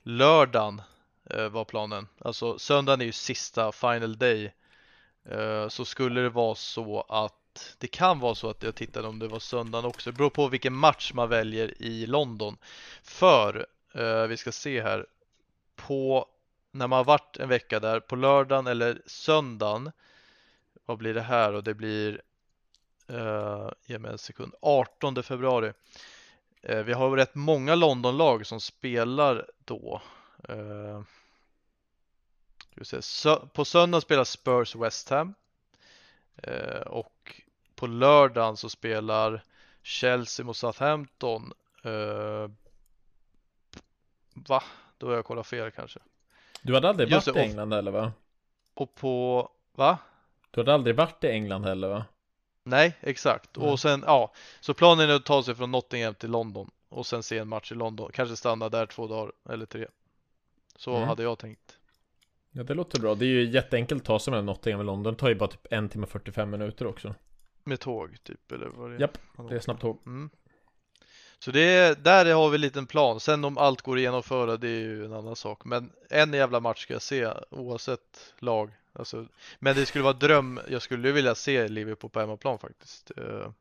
lördagen 0.01 0.81
eh, 1.29 1.49
var 1.49 1.65
planen. 1.65 2.07
Alltså 2.19 2.59
söndagen 2.59 3.01
är 3.01 3.05
ju 3.05 3.11
sista 3.11 3.71
final 3.71 4.17
day. 4.17 4.53
Eh, 5.29 5.67
så 5.67 5.85
skulle 5.85 6.21
det 6.21 6.29
vara 6.29 6.55
så 6.55 7.01
att 7.01 7.35
det 7.77 7.87
kan 7.87 8.19
vara 8.19 8.35
så 8.35 8.49
att 8.49 8.63
jag 8.63 8.75
tittade 8.75 9.07
om 9.07 9.19
det 9.19 9.27
var 9.27 9.39
söndagen 9.39 9.85
också. 9.85 10.11
Det 10.11 10.17
beror 10.17 10.29
på 10.29 10.47
vilken 10.47 10.73
match 10.73 11.11
man 11.13 11.29
väljer 11.29 11.81
i 11.81 12.05
London. 12.05 12.57
För 13.03 13.65
eh, 13.93 14.23
vi 14.23 14.37
ska 14.37 14.51
se 14.51 14.81
här 14.81 15.05
på 15.75 16.27
när 16.71 16.87
man 16.87 16.97
har 16.97 17.03
varit 17.03 17.37
en 17.37 17.49
vecka 17.49 17.79
där 17.79 17.99
på 17.99 18.15
lördagen 18.15 18.67
eller 18.67 19.01
söndagen 19.05 19.91
vad 20.85 20.97
blir 20.97 21.13
det 21.13 21.21
här 21.21 21.53
och 21.53 21.63
det 21.63 21.73
blir, 21.73 22.21
eh, 23.07 23.69
ge 23.85 23.99
mig 23.99 24.11
en 24.11 24.17
sekund, 24.17 24.53
18 24.61 25.23
februari. 25.23 25.73
Eh, 26.61 26.83
vi 26.83 26.93
har 26.93 27.17
rätt 27.17 27.35
många 27.35 27.75
Londonlag 27.75 28.45
som 28.45 28.61
spelar 28.61 29.45
då. 29.65 30.01
Uh, 30.49 31.01
på 33.53 33.65
söndag 33.65 34.01
spelar 34.01 34.23
Spurs 34.23 34.75
West 34.75 35.09
Ham 35.09 35.33
och 36.85 37.41
på 37.75 37.87
lördagen 37.87 38.57
så 38.57 38.69
spelar 38.69 39.43
Chelsea 39.83 40.45
mot 40.45 40.57
Southampton. 40.57 41.53
va? 44.33 44.63
Då 44.97 45.07
har 45.07 45.13
jag 45.13 45.25
kollat 45.25 45.47
fel 45.47 45.71
kanske. 45.71 45.99
Du 46.61 46.73
hade 46.73 46.89
aldrig 46.89 47.11
Just 47.11 47.27
varit 47.27 47.37
i 47.37 47.39
England 47.39 47.73
eller 47.73 47.91
va? 47.91 48.11
Och 48.73 48.95
på, 48.95 49.49
va? 49.71 49.97
Du 50.51 50.59
hade 50.59 50.73
aldrig 50.73 50.95
varit 50.95 51.23
i 51.23 51.27
England 51.27 51.63
heller 51.63 51.87
va? 51.87 52.05
Nej, 52.63 52.97
exakt. 53.01 53.57
Mm. 53.57 53.69
Och 53.69 53.79
sen, 53.79 54.03
ja, 54.07 54.33
så 54.59 54.73
planen 54.73 55.09
är 55.09 55.13
att 55.13 55.25
ta 55.25 55.43
sig 55.43 55.55
från 55.55 55.71
Nottingham 55.71 56.15
till 56.15 56.31
London 56.31 56.71
och 56.89 57.05
sen 57.05 57.23
se 57.23 57.37
en 57.37 57.47
match 57.47 57.71
i 57.71 57.75
London. 57.75 58.11
Kanske 58.13 58.35
stanna 58.35 58.69
där 58.69 58.85
två 58.85 59.07
dagar 59.07 59.31
eller 59.49 59.65
tre. 59.65 59.87
Så 60.75 60.95
mm. 60.95 61.07
hade 61.07 61.23
jag 61.23 61.39
tänkt. 61.39 61.77
Ja, 62.55 62.63
det 62.63 62.73
låter 62.73 62.99
bra. 62.99 63.15
Det 63.15 63.25
är 63.25 63.29
ju 63.29 63.43
jätteenkelt 63.43 64.01
att 64.01 64.05
ta 64.05 64.19
sig 64.19 64.31
mellan 64.31 64.45
Nottingham 64.45 64.79
och 64.79 64.85
London. 64.85 65.13
Det 65.13 65.19
tar 65.19 65.29
ju 65.29 65.35
bara 65.35 65.49
typ 65.49 65.67
en 65.69 65.89
timme 65.89 66.03
och 66.03 66.09
45 66.09 66.49
minuter 66.49 66.87
också. 66.87 67.15
Med 67.63 67.79
tåg 67.79 68.23
typ, 68.23 68.51
eller 68.51 68.67
vad 68.67 68.89
det 68.89 68.95
är? 68.95 68.99
Japp, 68.99 69.17
det 69.49 69.55
är 69.55 69.59
snabbt 69.59 69.81
tåg. 69.81 69.99
Mm. 70.05 70.29
Så 71.39 71.51
det 71.51 71.61
är, 71.61 71.95
där 71.95 72.33
har 72.33 72.49
vi 72.49 72.55
en 72.55 72.61
liten 72.61 72.85
plan. 72.85 73.19
Sen 73.19 73.45
om 73.45 73.57
allt 73.57 73.81
går 73.81 73.95
att 73.95 74.01
genomföra, 74.01 74.57
det 74.57 74.67
är 74.67 74.79
ju 74.79 75.05
en 75.05 75.13
annan 75.13 75.35
sak. 75.35 75.65
Men 75.65 75.91
en 76.09 76.33
jävla 76.33 76.59
match 76.59 76.83
ska 76.83 76.93
jag 76.93 77.01
se 77.01 77.29
oavsett 77.49 78.33
lag. 78.39 78.71
Alltså, 78.93 79.25
men 79.59 79.75
det 79.75 79.85
skulle 79.85 80.03
vara 80.03 80.13
dröm. 80.13 80.59
Jag 80.69 80.81
skulle 80.81 81.11
vilja 81.11 81.35
se 81.35 81.67
Liverpool 81.67 82.09
på 82.09 82.19
hemmaplan 82.19 82.59
faktiskt. 82.59 83.11
Eh, 83.17 83.51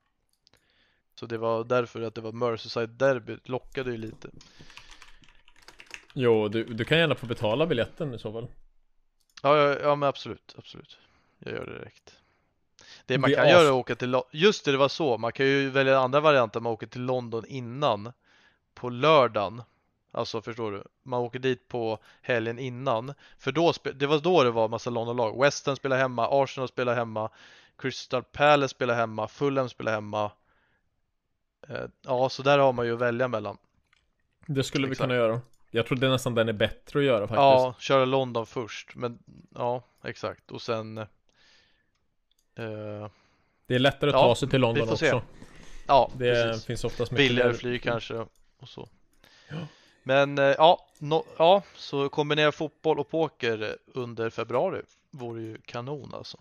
så 1.15 1.27
det 1.27 1.39
var 1.39 1.65
därför 1.65 2.03
att 2.03 2.15
det 2.15 2.21
var 2.21 2.33
Merseyside 2.33 2.91
derby 2.91 3.37
lockade 3.45 3.91
ju 3.91 3.97
lite. 3.97 4.29
Jo, 6.15 6.49
du, 6.49 6.65
du 6.65 6.85
kan 6.85 6.99
gärna 6.99 7.15
få 7.15 7.27
betala 7.27 7.67
biljetten 7.67 8.15
i 8.15 8.19
så 8.19 8.33
fall. 8.33 8.49
Ja, 9.43 9.57
ja, 9.57 9.79
ja 9.83 9.97
men 9.97 10.09
absolut, 10.09 10.55
absolut. 10.59 10.99
Jag 11.39 11.55
gör 11.55 11.67
det 11.67 11.73
direkt. 11.73 12.17
Det 13.07 13.19
man 13.19 13.35
kan 13.35 13.49
göra 13.49 13.63
är 13.63 13.67
att 13.67 13.73
åka 13.73 13.95
till 13.95 14.21
Just 14.31 14.65
det, 14.65 14.73
det 14.73 14.79
var 14.79 14.89
så. 14.89 15.19
Man 15.19 15.33
kan 15.33 15.47
ju 15.47 15.71
välja 15.71 15.99
andra 15.99 16.21
varianter. 16.21 16.61
Man 16.61 16.73
åker 16.73 16.87
till 16.87 17.03
London 17.03 17.45
innan 17.47 18.13
på 18.75 18.89
lördagen. 18.89 19.63
Alltså 20.11 20.43
förstår 20.43 20.73
du? 20.73 20.85
Man 21.03 21.21
åker 21.21 21.39
dit 21.39 21.69
på 21.69 21.99
helgen 22.23 22.59
innan. 22.59 23.15
För 23.39 23.53
då, 23.53 23.73
det 23.95 24.07
var 24.07 24.19
då 24.19 24.43
det 24.43 24.51
var 24.51 24.69
massa 24.69 24.91
London-lag. 24.91 25.43
Western 25.43 25.77
spelar 25.77 25.97
hemma, 25.99 26.29
Arsenal 26.31 26.69
spelar 26.69 26.95
hemma, 26.95 27.31
Crystal 27.79 28.23
Palace 28.23 28.75
spelar 28.75 28.95
hemma, 28.95 29.29
Fulham 29.29 29.69
spelar 29.69 29.93
hemma. 29.93 30.31
Eh, 31.69 31.85
ja, 32.03 32.29
så 32.29 32.43
där 32.43 32.59
har 32.59 32.73
man 32.73 32.87
ju 32.87 32.95
att 32.95 33.01
välja 33.01 33.29
mellan. 33.29 33.57
Det 34.47 34.65
skulle 34.65 34.87
Exakt. 34.87 35.01
vi 35.01 35.05
kunna 35.05 35.15
göra. 35.15 35.41
Jag 35.75 35.87
tror 35.87 35.99
det 35.99 36.07
är 36.07 36.11
nästan 36.11 36.35
den 36.35 36.49
är 36.49 36.53
bättre 36.53 36.99
att 36.99 37.05
göra 37.05 37.21
faktiskt. 37.21 37.37
Ja, 37.37 37.75
köra 37.79 38.05
London 38.05 38.47
först. 38.47 38.95
Men 38.95 39.19
ja, 39.55 39.83
exakt. 40.05 40.51
Och 40.51 40.63
sen 40.63 41.07
Uh, 42.59 43.09
det 43.67 43.75
är 43.75 43.79
lättare 43.79 44.11
att 44.11 44.15
ja, 44.15 44.23
ta 44.23 44.35
sig 44.35 44.49
till 44.49 44.61
London 44.61 44.83
också. 44.83 44.97
Se. 44.97 45.21
Ja, 45.87 46.11
det 46.17 46.35
precis. 46.35 46.67
finns 46.67 46.85
oftast 46.85 47.13
mycket 47.13 47.29
billigare 47.29 47.55
flyg 47.55 47.83
kanske 47.83 48.27
och 48.59 48.69
så. 48.69 48.89
Ja. 49.49 49.57
Men 50.03 50.39
uh, 50.39 50.45
ja, 50.45 50.87
no, 50.99 51.25
ja, 51.39 51.63
så 51.75 52.09
kombinera 52.09 52.53
fotboll 52.53 52.99
och 52.99 53.09
poker 53.09 53.77
under 53.87 54.31
februari 54.31 54.83
vore 55.11 55.43
ju 55.43 55.59
kanon 55.65 56.15
alltså. 56.15 56.39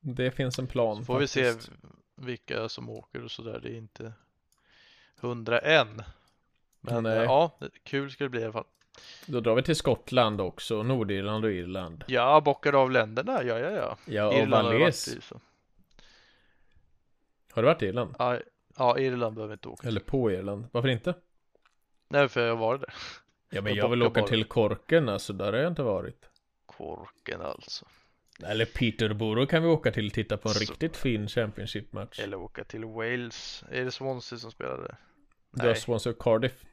Det 0.00 0.30
finns 0.30 0.58
en 0.58 0.66
plan. 0.66 0.96
Så 0.96 1.04
får 1.04 1.20
faktiskt. 1.20 1.36
vi 1.36 1.54
se 1.54 1.70
vilka 2.14 2.68
som 2.68 2.90
åker 2.90 3.24
och 3.24 3.30
sådär. 3.30 3.60
Det 3.62 3.68
är 3.68 3.76
inte 3.76 4.12
101. 5.20 5.88
Men 6.86 7.02
Nej. 7.02 7.24
ja, 7.24 7.58
kul 7.82 8.10
ska 8.10 8.24
det 8.24 8.30
bli 8.30 8.40
i 8.40 8.44
alla 8.44 8.52
fall. 8.52 8.64
Då 9.26 9.40
drar 9.40 9.54
vi 9.54 9.62
till 9.62 9.76
Skottland 9.76 10.40
också, 10.40 10.82
Nordirland 10.82 11.44
och 11.44 11.50
Irland. 11.52 12.04
Ja, 12.08 12.40
bockar 12.40 12.72
av 12.72 12.90
länderna, 12.90 13.42
ja 13.42 13.58
ja 13.58 13.70
ja. 13.70 13.96
Ja, 14.06 14.26
och 14.26 14.34
Irland 14.34 14.68
Valles. 14.68 15.08
Har, 15.08 15.16
i, 15.16 15.40
har 17.52 17.62
du 17.62 17.66
varit 17.68 17.82
i 17.82 17.86
Irland? 17.86 18.14
Ja, 18.18 18.38
ja, 18.78 18.98
Irland 18.98 19.34
behöver 19.34 19.54
inte 19.54 19.68
åka. 19.68 19.88
Eller 19.88 20.00
på 20.00 20.30
Irland, 20.30 20.66
varför 20.72 20.88
inte? 20.88 21.14
Nej, 22.08 22.28
för 22.28 22.46
jag 22.46 22.56
varit 22.56 22.80
där. 22.80 22.94
Ja, 23.50 23.62
men 23.62 23.74
jag, 23.74 23.84
jag 23.84 23.90
vill 23.90 24.02
åka 24.02 24.20
bara. 24.20 24.28
till 24.28 24.44
Korken, 24.44 25.08
alltså 25.08 25.32
där 25.32 25.52
har 25.52 25.58
jag 25.58 25.72
inte 25.72 25.82
varit. 25.82 26.28
Korken 26.66 27.40
alltså. 27.40 27.86
Eller 28.42 28.64
Peterborough 28.64 29.46
kan 29.50 29.62
vi 29.62 29.68
åka 29.68 29.92
till 29.92 30.06
och 30.06 30.12
titta 30.12 30.36
på 30.36 30.48
en 30.48 30.54
Så. 30.54 30.60
riktigt 30.60 30.96
fin 30.96 31.28
Championship-match. 31.28 32.20
Eller 32.20 32.36
åka 32.36 32.64
till 32.64 32.84
Wales. 32.84 33.64
Är 33.70 33.84
det 33.84 33.90
Swansea 33.90 34.38
som 34.38 34.50
spelar 34.50 34.76
där? 34.78 34.96
Du 35.50 35.66
har 35.66 35.74
Swansea 35.74 36.12
och 36.12 36.18
Cardiff. 36.18 36.64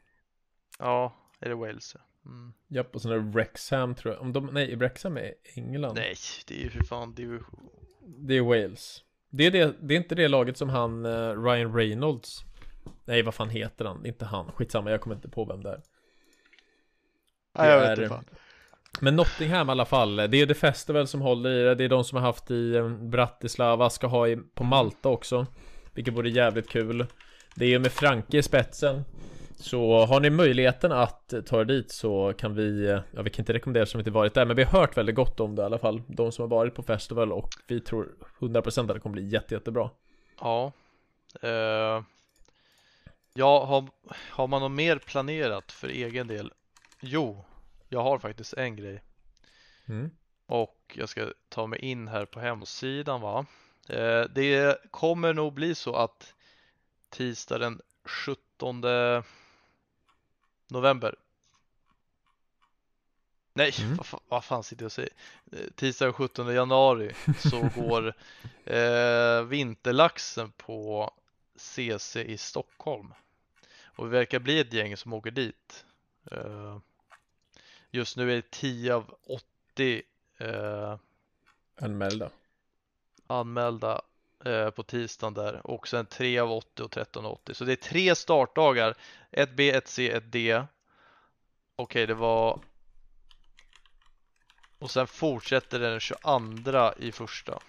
Ja, 0.80 1.16
är 1.40 1.50
det 1.50 1.56
Wales? 1.56 1.96
Mm. 2.26 2.54
Japp, 2.68 2.96
och 2.96 3.02
sen 3.02 3.12
är 3.12 3.16
det 3.16 3.22
Wrexham 3.22 3.96
tror 3.96 4.14
jag. 4.14 4.22
Om 4.22 4.34
de, 4.34 4.46
nej, 4.46 4.76
Wrexham 4.76 5.18
är 5.18 5.34
England. 5.44 5.96
Nej, 5.96 6.16
det 6.48 6.60
är 6.60 6.64
ju 6.64 6.70
för 6.70 6.84
fan, 6.84 7.16
det 7.16 7.22
är 7.22 7.26
ju... 7.26 7.40
Det 8.18 8.38
är 8.38 8.42
Wales. 8.42 9.04
Det 9.30 9.46
är, 9.46 9.52
det, 9.52 9.76
det 9.80 9.94
är 9.94 9.98
inte 9.98 10.16
det 10.16 10.28
laget 10.28 10.58
som 10.58 10.70
han, 10.70 11.06
uh, 11.06 11.44
Ryan 11.44 11.76
Reynolds. 11.76 12.44
Nej, 13.06 13.22
vad 13.24 13.34
fan 13.34 13.50
heter 13.50 13.86
han? 13.86 14.06
Inte 14.06 14.26
han. 14.26 14.52
Skitsamma, 14.52 14.92
jag 14.92 15.02
kommer 15.02 15.16
inte 15.16 15.30
på 15.30 15.46
vem 15.46 15.64
det 15.64 15.70
är. 15.70 15.82
Nej, 17.58 17.70
jag 17.70 17.80
vet 17.80 17.98
inte 17.98 18.10
fan. 18.10 18.26
Men 19.00 19.16
Nottingham 19.16 19.70
i 19.70 19.72
alla 19.72 19.86
fall, 19.86 20.16
det 20.16 20.38
är 20.38 20.46
The 20.46 20.54
Festival 20.54 21.08
som 21.08 21.22
håller 21.22 21.50
i 21.50 21.64
det. 21.64 21.76
Det 21.76 21.84
är 21.84 21.90
de 21.90 22.04
som 22.04 22.16
har 22.16 22.26
haft 22.26 22.52
i 22.52 22.76
eh, 22.76 22.90
Bratislava, 22.90 23.90
ska 23.90 24.08
ha 24.08 24.28
i, 24.28 24.36
på 24.36 24.64
Malta 24.64 25.10
också. 25.10 25.46
Vilket 25.94 26.14
vore 26.14 26.30
jävligt 26.30 26.70
kul. 26.70 27.06
Det 27.56 27.74
är 27.74 27.80
med 27.80 27.92
Franke 27.92 28.38
i 28.38 28.44
spetsen. 28.44 29.04
Så 29.62 30.06
har 30.06 30.20
ni 30.20 30.30
möjligheten 30.30 30.92
att 30.92 31.34
ta 31.46 31.62
er 31.62 31.66
dit 31.66 31.92
så 31.92 32.34
kan 32.38 32.56
vi, 32.56 33.00
ja 33.12 33.22
vi 33.22 33.30
kan 33.30 33.44
inte 33.44 33.54
rekommendera 33.54 33.86
som 33.86 34.00
inte 34.00 34.12
varit 34.12 34.34
där 34.34 34.46
men 34.46 34.56
vi 34.56 34.64
har 34.64 34.80
hört 34.80 34.98
väldigt 34.98 35.16
gott 35.16 35.40
om 35.40 35.56
det 35.56 35.62
i 35.62 35.66
alla 35.66 35.80
fall. 35.80 36.02
De 36.08 36.32
som 36.32 36.44
har 36.44 36.50
varit 36.58 36.76
på 36.76 36.84
festival 36.84 37.32
och 37.32 37.50
vi 37.68 37.80
tror 37.80 38.16
100% 38.40 38.82
att 38.82 38.88
det 38.88 39.00
kommer 39.00 39.14
bli 39.14 39.28
jätte, 39.28 39.54
jättebra. 39.54 39.90
Ja. 40.40 40.72
Uh, 41.44 42.04
Ja, 43.34 43.66
har, 43.66 43.90
har 44.30 44.48
man 44.48 44.62
något 44.62 44.72
mer 44.72 44.98
planerat 44.98 45.72
för 45.72 45.88
egen 45.88 46.28
del? 46.28 46.54
Jo, 47.00 47.46
jag 47.90 48.04
har 48.04 48.20
faktiskt 48.20 48.54
en 48.54 48.76
grej. 48.76 49.04
Mm. 49.86 50.12
Och 50.46 50.96
jag 50.98 51.10
ska 51.10 51.34
ta 51.50 51.68
mig 51.68 51.80
in 51.80 52.08
här 52.08 52.26
på 52.26 52.40
hemsidan 52.40 53.22
va? 53.22 53.46
Uh, 53.90 54.24
Det 54.36 54.78
kommer 54.92 55.34
nog 55.34 55.54
bli 55.54 55.76
så 55.76 55.96
att 55.96 56.34
tisdag 57.10 57.58
den 57.58 57.82
17 58.04 58.84
november. 60.72 61.16
Nej, 63.54 63.74
mm. 63.80 63.96
vad, 63.96 64.22
vad 64.28 64.44
fan 64.44 64.64
sitter 64.64 64.84
jag 64.84 64.88
och 64.88 64.92
säger? 64.92 65.12
Eh, 65.52 65.72
tisdag 65.76 66.14
17 66.14 66.54
januari 66.54 67.12
så 67.38 67.70
går 67.76 68.14
eh, 68.66 69.44
Vinterlaxen 69.44 70.52
på 70.52 71.12
CC 71.56 72.16
i 72.16 72.38
Stockholm. 72.38 73.14
Och 73.84 74.06
vi 74.06 74.10
verkar 74.10 74.40
bli 74.40 74.60
ett 74.60 74.74
gäng 74.74 74.98
som 74.98 75.14
åker 75.14 75.32
dit. 75.32 75.86
Eh, 76.32 76.78
just 77.92 78.18
nu 78.18 78.32
är 78.32 78.36
det 78.36 78.52
10 78.52 78.96
av 78.96 79.16
80 79.74 80.02
eh, 80.38 80.98
anmälda. 81.82 82.30
Anmälda 83.28 84.02
på 84.76 84.84
tisdagen 84.84 85.34
där 85.34 85.68
och 85.68 85.88
sen 85.88 86.06
3 86.06 86.40
av 86.40 86.52
80 86.52 86.84
och 86.84 86.92
13 86.92 87.26
av 87.26 87.32
80. 87.32 87.54
Så 87.54 87.66
det 87.66 87.72
är 87.72 87.76
tre 87.76 88.16
startdagar. 88.16 88.96
1B, 89.32 89.82
1C, 89.82 90.20
1D. 90.20 90.68
Okej, 91.76 92.08
det 92.08 92.14
var 92.14 92.60
och 94.82 94.92
sen 94.92 95.08
fortsätter 95.08 95.80
den 95.80 96.00
22 96.00 96.94
i 96.98 97.12
första. 97.12 97.60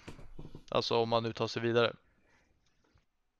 Alltså 0.69 0.97
om 0.97 1.09
man 1.09 1.23
nu 1.23 1.33
tar 1.33 1.47
sig 1.47 1.61
vidare. 1.61 1.93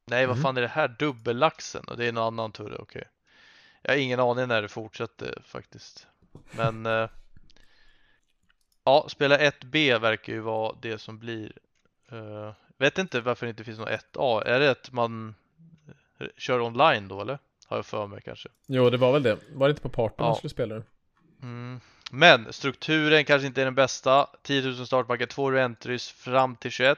Nej, 0.05 0.25
vad 0.25 0.35
mm. 0.35 0.43
fan 0.43 0.57
är 0.57 0.61
det 0.61 0.67
här? 0.67 0.87
Dubbellaxen? 0.87 1.83
Och 1.87 1.97
det 1.97 2.05
är 2.05 2.09
en 2.09 2.17
annan 2.17 2.51
tur, 2.51 2.81
okej. 2.81 3.03
Jag 3.81 3.91
har 3.91 3.97
ingen 3.97 4.19
aning 4.19 4.47
när 4.47 4.61
det 4.61 4.67
fortsätter 4.67 5.41
faktiskt. 5.45 6.07
Men 6.51 6.85
eh, 6.85 7.09
ja, 8.83 9.05
spela 9.09 9.37
1B 9.37 9.99
verkar 9.99 10.33
ju 10.33 10.39
vara 10.39 10.75
det 10.81 10.97
som 10.97 11.19
blir 11.19 11.57
eh, 12.11 12.51
Vet 12.77 12.97
inte 12.97 13.21
varför 13.21 13.45
det 13.45 13.49
inte 13.49 13.63
finns 13.63 13.79
något 13.79 13.89
1A. 13.89 14.43
Är 14.43 14.59
det 14.59 14.71
att 14.71 14.91
man 14.91 15.35
kör 16.37 16.61
online 16.61 17.07
då 17.07 17.21
eller? 17.21 17.39
Har 17.65 17.77
jag 17.77 17.85
för 17.85 18.07
mig 18.07 18.21
kanske. 18.21 18.49
Jo, 18.67 18.89
det 18.89 18.97
var 18.97 19.13
väl 19.13 19.23
det. 19.23 19.37
Var 19.53 19.67
det 19.67 19.71
inte 19.71 19.81
på 19.81 19.89
party 19.89 20.15
ja. 20.17 20.25
man 20.25 20.35
skulle 20.35 20.49
spela 20.49 20.75
det? 20.75 20.83
Mm. 21.41 21.79
Men 22.11 22.53
strukturen 22.53 23.25
kanske 23.25 23.47
inte 23.47 23.61
är 23.61 23.65
den 23.65 23.75
bästa. 23.75 24.29
10 24.41 24.61
000 24.61 24.87
startbackar, 24.87 25.25
2 25.25 25.57
entries 25.57 26.09
fram 26.09 26.55
till 26.55 26.71
21. 26.71 26.97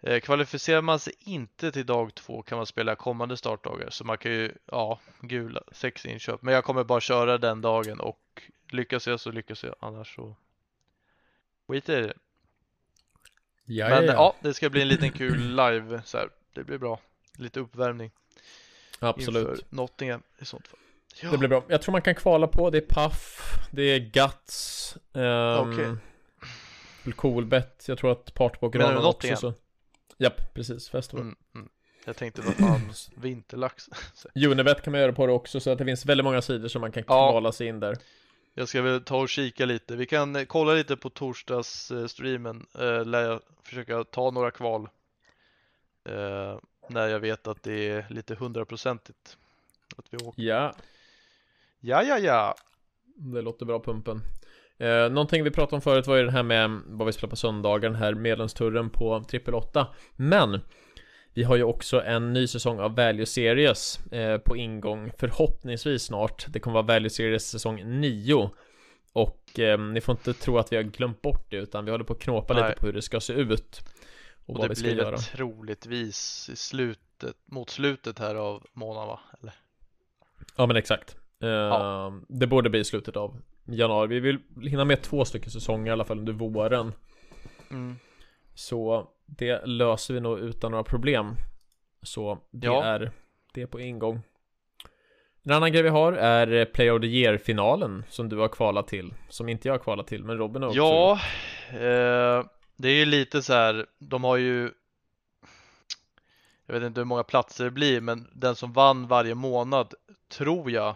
Eh, 0.00 0.20
kvalificerar 0.20 0.82
man 0.82 0.98
sig 0.98 1.14
inte 1.18 1.72
till 1.72 1.86
dag 1.86 2.14
två 2.14 2.42
kan 2.42 2.56
man 2.56 2.66
spela 2.66 2.94
kommande 2.94 3.36
startdagar 3.36 3.90
så 3.90 4.04
man 4.04 4.18
kan 4.18 4.32
ju, 4.32 4.52
ja, 4.66 5.00
gula, 5.20 5.62
sex 5.72 6.06
inköp. 6.06 6.42
Men 6.42 6.54
jag 6.54 6.64
kommer 6.64 6.84
bara 6.84 7.00
köra 7.00 7.38
den 7.38 7.60
dagen 7.60 8.00
och 8.00 8.42
lyckas 8.70 9.06
jag 9.06 9.20
så 9.20 9.30
lyckas 9.30 9.64
jag, 9.64 9.74
annars 9.80 10.14
så 10.14 10.36
skiter 11.68 12.02
i 12.02 12.06
det. 12.06 12.14
Ja, 13.64 13.88
Men 13.88 14.04
ja, 14.04 14.12
ja, 14.12 14.36
det 14.40 14.54
ska 14.54 14.70
bli 14.70 14.82
en 14.82 14.88
liten 14.88 15.12
kul 15.12 15.48
live 15.48 16.02
så 16.04 16.18
här. 16.18 16.28
Det 16.54 16.64
blir 16.64 16.78
bra. 16.78 17.00
Lite 17.38 17.60
uppvärmning 17.60 18.10
absolut. 18.98 19.48
inför 19.48 19.64
Nottingham 19.68 20.22
i 20.38 20.44
sånt 20.44 20.68
fall. 20.68 20.78
Ja. 21.22 21.30
Det 21.30 21.38
blir 21.38 21.48
bra. 21.48 21.64
Jag 21.68 21.82
tror 21.82 21.92
man 21.92 22.02
kan 22.02 22.14
kvala 22.14 22.46
på. 22.46 22.70
Det 22.70 22.78
är 22.78 22.86
Puff, 22.88 23.54
det 23.70 23.82
är 23.82 23.98
Guts, 23.98 24.96
um, 25.12 25.72
Okej. 25.72 25.96
Coolbet. 27.16 27.84
Jag 27.88 27.98
tror 27.98 28.12
att 28.12 28.34
Partbock 28.34 28.72
du 28.72 28.78
Ranan 28.78 29.04
också 29.04 29.36
så. 29.36 29.54
Japp, 30.18 30.54
precis. 30.54 30.88
Festival. 30.88 31.22
Mm, 31.22 31.36
mm. 31.54 31.68
Jag 32.04 32.16
tänkte 32.16 32.42
vad 32.42 32.54
fan, 32.54 32.92
vinterlax. 33.16 33.88
Unibet 34.34 34.82
kan 34.82 34.90
man 34.90 35.00
göra 35.00 35.12
på 35.12 35.26
det 35.26 35.32
också 35.32 35.60
så 35.60 35.70
att 35.70 35.78
det 35.78 35.84
finns 35.84 36.06
väldigt 36.06 36.24
många 36.24 36.42
sidor 36.42 36.68
som 36.68 36.80
man 36.80 36.92
kan 36.92 37.04
Ja. 37.06 37.30
kvala 37.30 37.52
sig 37.52 37.66
in 37.66 37.80
där. 37.80 37.96
Jag 38.54 38.68
ska 38.68 38.82
väl 38.82 39.04
ta 39.04 39.20
och 39.20 39.28
kika 39.28 39.66
lite. 39.66 39.96
Vi 39.96 40.06
kan 40.06 40.36
eh, 40.36 40.44
kolla 40.44 40.72
lite 40.74 40.96
på 40.96 41.10
torsdagsstreamen. 41.10 42.66
Eh, 42.78 43.04
lär 43.04 43.22
jag 43.22 43.40
försöka 43.62 44.04
ta 44.04 44.30
några 44.30 44.50
kval. 44.50 44.88
Eh, 46.04 46.58
när 46.88 47.08
jag 47.08 47.20
vet 47.20 47.46
att 47.46 47.62
det 47.62 47.88
är 47.88 48.06
lite 48.10 48.34
hundraprocentigt. 48.34 49.36
Att 49.96 50.06
vi 50.10 50.18
åker. 50.18 50.42
Ja, 50.42 50.74
Ja, 51.84 52.02
ja, 52.02 52.18
ja. 52.18 52.54
det 53.16 53.42
låter 53.42 53.66
bra 53.66 53.80
pumpen. 53.80 54.22
Eh, 54.78 55.08
någonting 55.10 55.44
vi 55.44 55.50
pratade 55.50 55.76
om 55.76 55.82
förut 55.82 56.06
var 56.06 56.16
ju 56.16 56.24
det 56.24 56.30
här 56.30 56.42
med 56.42 56.80
vad 56.86 57.06
vi 57.06 57.12
spelar 57.12 57.30
på 57.30 57.36
söndagar, 57.36 57.90
den 57.90 57.98
här 57.98 58.14
medlemsturren 58.14 58.90
på 58.90 59.24
trippel 59.28 59.54
8. 59.54 59.86
Men 60.16 60.60
vi 61.34 61.42
har 61.42 61.56
ju 61.56 61.62
också 61.62 62.02
en 62.02 62.32
ny 62.32 62.46
säsong 62.46 62.80
av 62.80 62.96
Value 62.96 63.26
Series 63.26 64.06
eh, 64.12 64.38
på 64.38 64.56
ingång 64.56 65.12
förhoppningsvis 65.18 66.02
snart. 66.02 66.46
Det 66.48 66.60
kommer 66.60 66.74
vara 66.74 66.86
Value 66.86 67.10
Series 67.10 67.48
säsong 67.50 68.00
9. 68.00 68.50
Och 69.12 69.58
eh, 69.58 69.80
ni 69.80 70.00
får 70.00 70.12
inte 70.12 70.34
tro 70.34 70.58
att 70.58 70.72
vi 70.72 70.76
har 70.76 70.82
glömt 70.82 71.22
bort 71.22 71.46
det 71.50 71.56
utan 71.56 71.84
vi 71.84 71.90
håller 71.90 72.04
på 72.04 72.12
att 72.12 72.18
knåpa 72.20 72.54
Nej. 72.54 72.68
lite 72.68 72.80
på 72.80 72.86
hur 72.86 72.92
det 72.92 73.02
ska 73.02 73.20
se 73.20 73.32
ut. 73.32 73.80
Och, 74.46 74.50
Och 74.50 74.58
vad 74.58 74.64
det 74.64 74.68
vi 74.68 74.74
ska 74.74 74.84
blir 74.84 75.04
väl 75.04 75.18
troligtvis 75.18 76.50
i 76.52 76.56
slutet, 76.56 77.36
mot 77.44 77.70
slutet 77.70 78.18
här 78.18 78.34
av 78.34 78.66
månaden 78.72 79.08
va? 79.08 79.20
Eller? 79.40 79.54
Ja 80.56 80.66
men 80.66 80.76
exakt. 80.76 81.16
Eh, 81.42 81.48
Ja. 81.48 82.12
Det 82.28 82.46
borde 82.46 82.70
bli 82.70 82.80
i 82.80 82.84
slutet 82.84 83.16
av 83.16 83.40
januari. 83.64 84.08
Vi 84.08 84.20
vill 84.20 84.38
hinna 84.62 84.84
med 84.84 85.02
två 85.02 85.24
stycken 85.24 85.50
säsonger 85.50 85.86
i 85.86 85.92
alla 85.92 86.04
fall 86.04 86.18
under 86.18 86.32
våren. 86.32 86.92
Mm. 87.70 87.96
Så 88.54 89.08
det 89.36 89.66
löser 89.66 90.14
vi 90.14 90.20
nog 90.20 90.38
utan 90.38 90.70
några 90.70 90.84
problem. 90.84 91.36
Så 92.02 92.38
det 92.50 92.66
Ja. 92.66 92.84
är 92.84 93.10
det 93.54 93.62
är 93.62 93.66
på 93.66 93.80
ingång. 93.80 94.20
En 95.42 95.52
annan 95.52 95.72
grej 95.72 95.82
vi 95.82 95.88
har 95.88 96.12
är 96.12 96.64
Player 96.64 96.92
of 96.92 97.00
the 97.00 97.06
Year-finalen 97.06 98.04
som 98.08 98.28
du 98.28 98.36
har 98.36 98.48
kvalat 98.48 98.88
till. 98.88 99.14
Som 99.28 99.48
inte 99.48 99.68
jag 99.68 99.74
har 99.74 99.78
kvalat 99.78 100.06
till, 100.06 100.24
men 100.24 100.38
Robin 100.38 100.62
har 100.62 100.68
också 100.68 100.78
Ja, 100.78 101.12
eh, 101.70 102.44
det 102.76 102.88
är 102.88 102.94
ju 102.94 103.04
lite 103.04 103.42
så 103.42 103.52
här, 103.52 103.86
de 103.98 104.24
har 104.24 104.36
ju 104.36 104.70
Jag 106.66 106.74
vet 106.74 106.82
inte 106.82 107.00
hur 107.00 107.04
många 107.06 107.22
platser 107.24 107.64
det 107.64 107.70
blir, 107.70 108.00
men 108.00 108.28
den 108.32 108.56
som 108.56 108.72
vann 108.72 109.06
varje 109.08 109.34
månad 109.34 109.94
tror 110.28 110.70
jag 110.70 110.94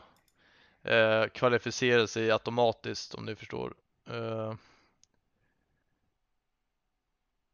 eh, 0.83 1.25
kvalificerar 1.29 2.07
sig 2.07 2.31
automatiskt 2.31 3.15
om 3.15 3.25
ni 3.25 3.35
förstår. 3.35 3.75
Eh, 4.11 4.55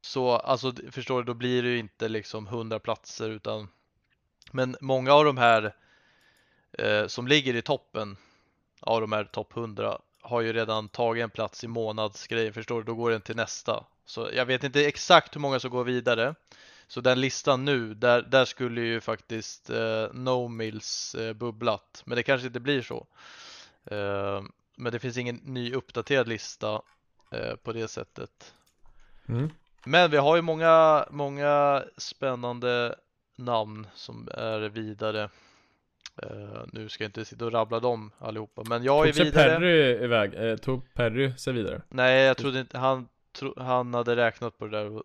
så 0.03 0.31
alltså, 0.31 0.73
förstår 0.91 1.19
du, 1.19 1.25
då 1.25 1.35
blir 1.35 1.63
det 1.63 1.69
ju 1.69 1.79
inte 1.79 2.09
liksom 2.09 2.47
100 2.47 2.79
platser 2.79 3.31
utan 3.31 3.69
Men 4.51 4.77
många 4.81 5.13
av 5.13 5.25
de 5.25 5.37
här 5.37 5.75
eh, 6.73 7.07
som 7.07 7.29
ligger 7.29 7.55
i 7.55 7.63
toppen 7.63 8.17
av 8.81 9.01
de 9.01 9.13
här 9.13 9.25
topp 9.25 9.57
100 9.57 9.99
har 10.21 10.41
ju 10.41 10.53
redan 10.53 10.89
tagit 10.89 11.23
en 11.23 11.31
plats 11.31 11.65
i 11.65 11.69
månadsgrejen, 11.69 12.53
förstår 12.53 12.77
du? 12.77 12.83
Då 12.83 12.95
går 12.95 13.11
den 13.11 13.21
till 13.21 13.37
nästa. 13.37 13.85
Så 14.05 14.31
jag 14.35 14.47
vet 14.47 14.65
inte 14.65 14.87
exakt 14.87 15.37
hur 15.37 15.41
många 15.41 15.61
som 15.61 15.71
går 15.71 15.85
vidare. 15.85 16.35
Så 16.87 17.01
den 17.01 17.21
listan 17.21 17.65
nu, 17.65 17.95
där, 17.95 18.23
där 18.23 18.45
skulle 18.45 18.81
ju 18.81 19.01
faktiskt 19.01 19.71
eh, 19.71 20.07
No 20.13 20.49
Mills 20.49 21.15
eh, 21.15 21.33
bubblat. 21.33 22.03
Men 22.05 22.17
det 22.17 22.23
kanske 22.23 22.47
inte 22.47 22.61
blir 22.61 22.83
så. 22.83 23.07
Eh, 23.85 24.43
men 24.77 24.93
det 24.93 24.99
finns 24.99 25.17
ingen 25.17 25.37
ny 25.37 25.73
uppdaterad 25.75 26.29
lista 26.29 26.83
eh, 27.31 27.55
på 27.57 27.73
det 27.73 27.89
sättet. 27.89 28.55
Mm. 29.29 29.51
Men 29.85 30.11
vi 30.11 30.17
har 30.17 30.37
ju 30.37 30.43
många, 30.43 31.07
många 31.11 31.85
spännande 31.97 32.95
namn 33.37 33.87
som 33.95 34.29
är 34.35 34.61
vidare. 34.61 35.31
Eh, 36.23 36.63
nu 36.73 36.89
ska 36.89 37.05
jag 37.05 37.09
inte 37.09 37.25
sitta 37.25 37.45
och 37.45 37.53
rabbla 37.53 37.81
dem 37.81 38.11
allihopa, 38.19 38.63
men 38.67 38.85
jag 38.85 39.03
är 39.03 39.13
Tog 39.13 39.15
sig 39.15 39.25
vidare. 39.25 39.51
Perry 39.55 40.05
iväg? 40.05 40.35
Eh, 40.35 40.57
tog 40.57 40.95
Perry 40.95 41.37
sig 41.37 41.53
vidare? 41.53 41.83
Nej, 41.89 42.23
jag 42.23 42.37
trodde 42.37 42.61
inte 42.61 42.79
han, 42.79 43.09
tro, 43.33 43.55
han 43.61 43.95
hade 43.95 44.17
räknat 44.17 44.59
på 44.59 44.65
det 44.67 44.71
där 44.79 44.91
och, 44.91 45.03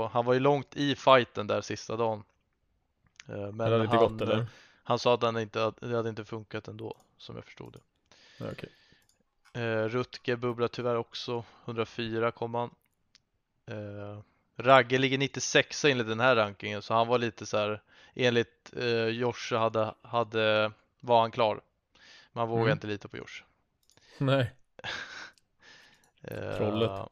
och 0.00 0.10
han 0.10 0.24
var 0.24 0.34
ju 0.34 0.40
långt 0.40 0.76
i 0.76 0.94
fighten 0.96 1.46
där 1.46 1.60
sista 1.60 1.96
dagen. 1.96 2.24
Eh, 3.28 3.34
Men 3.52 3.60
hade 3.60 4.04
inte 4.04 4.24
han, 4.36 4.46
han 4.82 4.98
sa 4.98 5.14
att 5.14 5.22
han 5.22 5.38
inte, 5.38 5.60
hade- 5.60 5.88
det 5.88 5.96
hade 5.96 6.08
inte 6.08 6.24
funkat 6.24 6.68
ändå, 6.68 6.96
som 7.18 7.36
jag 7.36 7.44
förstod 7.44 7.72
det. 7.72 7.78
Ja, 8.38 8.46
okej. 8.52 8.68
Eh, 9.64 9.88
Rutger 9.88 10.36
bubblar 10.36 10.68
tyvärr 10.68 10.96
också, 10.96 11.44
104 11.64 12.30
kom 12.30 12.54
han. 12.54 12.70
Eh, 13.70 14.18
Ragge 14.56 14.98
ligger 14.98 15.18
96 15.18 15.84
enligt 15.84 16.06
den 16.06 16.20
här 16.20 16.36
rankingen, 16.36 16.82
så 16.82 16.94
han 16.94 17.08
var 17.08 17.18
lite 17.18 17.46
så 17.46 17.56
här 17.56 17.82
enligt 18.14 18.72
eh, 18.76 19.06
Josh 19.06 19.52
hade, 19.54 19.94
hade, 20.02 20.72
var 21.00 21.20
han 21.20 21.30
klar. 21.30 21.60
Man 22.32 22.48
vågar 22.48 22.62
Mm. 22.62 22.72
inte 22.72 22.86
lita 22.86 23.08
på 23.08 23.16
Josh. 23.16 23.42
Nej. 24.18 24.52
Eh, 26.22 26.56
Trollet. 26.56 27.08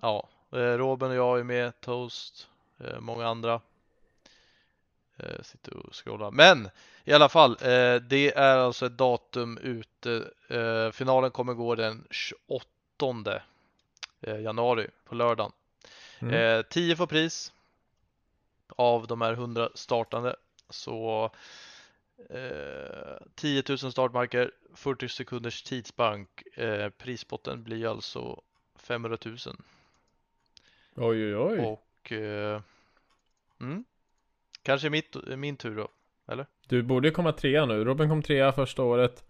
Ja, 0.00 0.28
eh, 0.52 0.56
Robin 0.58 1.08
och 1.08 1.14
jag 1.14 1.38
är 1.38 1.44
med, 1.44 1.80
Toast, 1.80 2.48
eh, 2.78 3.00
många 3.00 3.26
andra. 3.26 3.60
Eh, 5.16 5.42
Sitter 5.42 5.76
och 5.76 5.94
scrollar. 5.94 6.30
Men 6.30 6.68
i 7.04 7.12
alla 7.12 7.28
fall, 7.28 7.56
det 8.08 8.32
är 8.36 8.56
alltså 8.58 8.86
ett 8.86 8.98
datum 8.98 9.58
ute. 9.58 10.30
Finalen 10.92 11.30
kommer 11.30 11.54
gå 11.54 11.74
den 11.74 12.06
28 12.10 13.40
eh, 14.20 14.40
januari 14.40 14.90
på 15.04 15.14
lördagen. 15.14 15.52
Mm. 16.20 16.34
Eh, 16.34 16.62
10 16.62 16.96
får 16.96 17.06
pris 17.06 17.52
av 18.68 19.06
de 19.06 19.20
här 19.20 19.32
100 19.32 19.70
startande. 19.74 20.36
Så 20.70 21.30
eh, 22.30 23.16
10 23.34 23.62
000 23.68 23.78
startmarker, 23.78 24.50
40 24.74 25.08
sekunders 25.08 25.62
tidsbank. 25.62 26.42
Eh, 26.54 26.88
prispotten 26.88 27.62
blir 27.62 27.90
alltså 27.90 28.42
500 28.76 29.18
000. 29.24 29.36
Oj 30.94 31.24
oj 31.24 31.36
oj. 31.36 31.58
Och 31.58 32.12
eh, 32.12 32.60
mm, 33.60 33.84
kanske 34.62 34.90
mitt, 34.90 35.16
min 35.26 35.56
tur 35.56 35.76
då. 35.76 35.88
Du 36.68 36.82
borde 36.82 37.10
komma 37.10 37.32
trea 37.32 37.66
nu. 37.66 37.84
Robin 37.84 38.08
kom 38.08 38.22
trea 38.22 38.52
första 38.52 38.82
året. 38.82 39.24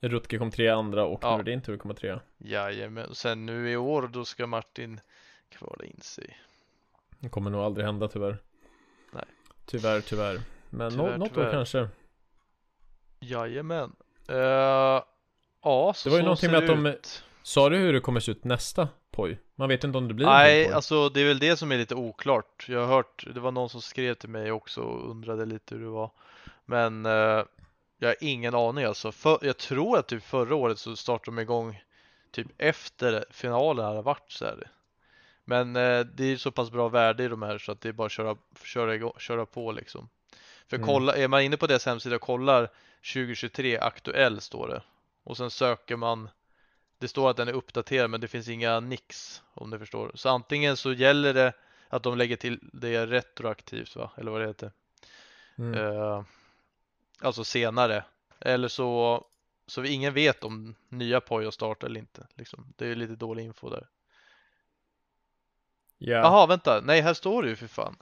Rutger 0.00 0.38
kom 0.38 0.50
trea 0.50 0.74
andra 0.74 1.04
och 1.04 1.18
Ja. 1.22 1.34
nu 1.36 1.40
är 1.40 1.44
det 1.44 1.50
din 1.50 1.62
tur 1.62 1.74
att 1.74 1.80
komma 1.80 1.94
trea. 1.94 2.20
Jajamän, 2.38 3.14
sen 3.14 3.46
nu 3.46 3.70
i 3.70 3.76
år 3.76 4.08
då 4.12 4.24
ska 4.24 4.46
Martin 4.46 5.00
kvala 5.50 5.84
in 5.84 6.00
sig. 6.00 6.38
Det 7.18 7.28
kommer 7.28 7.50
nog 7.50 7.60
aldrig 7.60 7.86
hända 7.86 8.08
tyvärr. 8.08 8.38
Nej. 9.12 9.24
Tyvärr, 9.66 10.00
tyvärr. 10.00 10.40
Men 10.70 10.90
Tyvärr, 10.90 11.18
något 11.18 11.30
år 11.30 11.34
tyvärr. 11.34 11.50
kanske. 11.52 11.88
Jajamän. 13.20 13.96
Uh, 14.30 14.36
ja, 15.62 15.92
så 15.94 16.08
Det 16.08 16.10
var 16.10 16.16
ju 16.16 16.22
så 16.22 16.24
någonting 16.24 16.50
med 16.50 16.58
att 16.60 16.66
de- 16.66 16.86
ut. 16.86 17.24
Sa 17.42 17.68
du 17.68 17.76
hur 17.76 17.92
det 17.92 18.00
kommer 18.00 18.20
se 18.20 18.32
ut 18.32 18.44
nästa 18.44 18.88
poj? 19.10 19.38
Man 19.54 19.68
vet 19.68 19.84
inte 19.84 19.98
om 19.98 20.08
det 20.08 20.14
blir 20.14 20.26
Nej, 20.26 20.64
poj. 20.64 20.74
alltså 20.74 21.08
det 21.08 21.20
är 21.20 21.24
väl 21.28 21.38
det 21.38 21.56
som 21.56 21.72
är 21.72 21.76
lite 21.78 21.94
oklart. 21.94 22.66
Jag 22.68 22.80
har 22.80 22.86
hört, 22.86 23.26
det 23.34 23.40
var 23.40 23.52
någon 23.52 23.68
som 23.68 23.82
skrev 23.82 24.14
till 24.14 24.28
mig 24.28 24.52
också 24.52 24.80
och 24.80 25.10
undrade 25.10 25.44
lite 25.46 25.74
hur 25.74 25.82
det 25.82 25.90
var. 25.90 26.10
Men 26.64 27.06
eh, 27.06 27.44
jag 27.98 28.08
har 28.08 28.16
ingen 28.20 28.54
aning 28.54 28.84
alltså. 28.84 29.12
För, 29.12 29.38
jag 29.42 29.56
tror 29.56 29.98
att 29.98 30.06
typ 30.08 30.22
förra 30.24 30.54
året 30.54 30.78
så 30.78 30.96
startade 30.96 31.36
de 31.36 31.42
igång 31.42 31.82
typ 32.30 32.46
efter 32.58 33.24
finalen 33.30 33.84
hade 33.84 34.02
varit 34.02 34.32
så 34.32 34.44
här. 34.44 34.70
Men 35.48 35.76
eh, 35.76 36.00
det 36.00 36.24
är 36.24 36.36
så 36.36 36.50
pass 36.50 36.70
bra 36.70 36.88
värde 36.88 37.24
i 37.24 37.28
de 37.28 37.42
här 37.42 37.58
så 37.58 37.72
att 37.72 37.80
det 37.80 37.88
är 37.88 37.92
bara 37.92 38.06
att 38.06 38.12
köra, 38.12 38.36
köra, 38.64 38.94
igång, 38.94 39.12
köra 39.18 39.46
på 39.46 39.72
liksom. 39.72 40.08
För 40.66 40.76
Mm. 40.76 40.86
kolla, 40.86 41.16
är 41.16 41.28
man 41.28 41.42
inne 41.42 41.56
på 41.56 41.66
deras 41.66 41.86
hemsida 41.86 42.16
och 42.16 42.22
kollar 42.22 42.68
2023 43.12 43.78
aktuell 43.78 44.40
står 44.40 44.68
det. 44.68 44.82
Och 45.24 45.36
sen 45.36 45.50
söker 45.50 45.96
man 45.96 46.28
det 46.98 47.08
står 47.08 47.30
att 47.30 47.36
den 47.36 47.48
är 47.48 47.52
uppdaterad 47.52 48.10
men 48.10 48.20
det 48.20 48.28
finns 48.28 48.48
inga 48.48 48.80
nix 48.80 49.42
om 49.54 49.70
du 49.70 49.78
förstår. 49.78 50.12
Så 50.14 50.28
antingen 50.28 50.76
så 50.76 50.92
gäller 50.92 51.34
det 51.34 51.52
att 51.88 52.02
de 52.02 52.18
lägger 52.18 52.36
till 52.36 52.60
det 52.72 53.06
retroaktivt 53.06 53.96
va? 53.96 54.10
Eller 54.16 54.30
vad 54.30 54.40
det 54.40 54.46
heter. 54.46 54.72
Mm. 55.58 55.74
Eh, 55.74 56.22
alltså 57.20 57.44
senare. 57.44 58.04
Eller 58.40 58.68
så 58.68 59.24
så 59.66 59.80
vi 59.80 59.88
ingen 59.88 60.14
vet 60.14 60.44
om 60.44 60.74
nya 60.88 61.20
Pojo 61.20 61.50
startar 61.50 61.86
eller 61.86 62.00
inte. 62.00 62.26
Liksom. 62.34 62.72
Det 62.76 62.86
är 62.86 62.94
lite 62.94 63.16
dålig 63.16 63.44
info 63.44 63.70
där. 63.70 63.88
Ja. 65.98 66.16
Jaha, 66.16 66.46
vänta. 66.46 66.80
Nej, 66.80 67.00
här 67.00 67.14
står 67.14 67.42
det 67.42 67.48
ju 67.48 67.56
för 67.56 67.66
fan. 67.66 67.96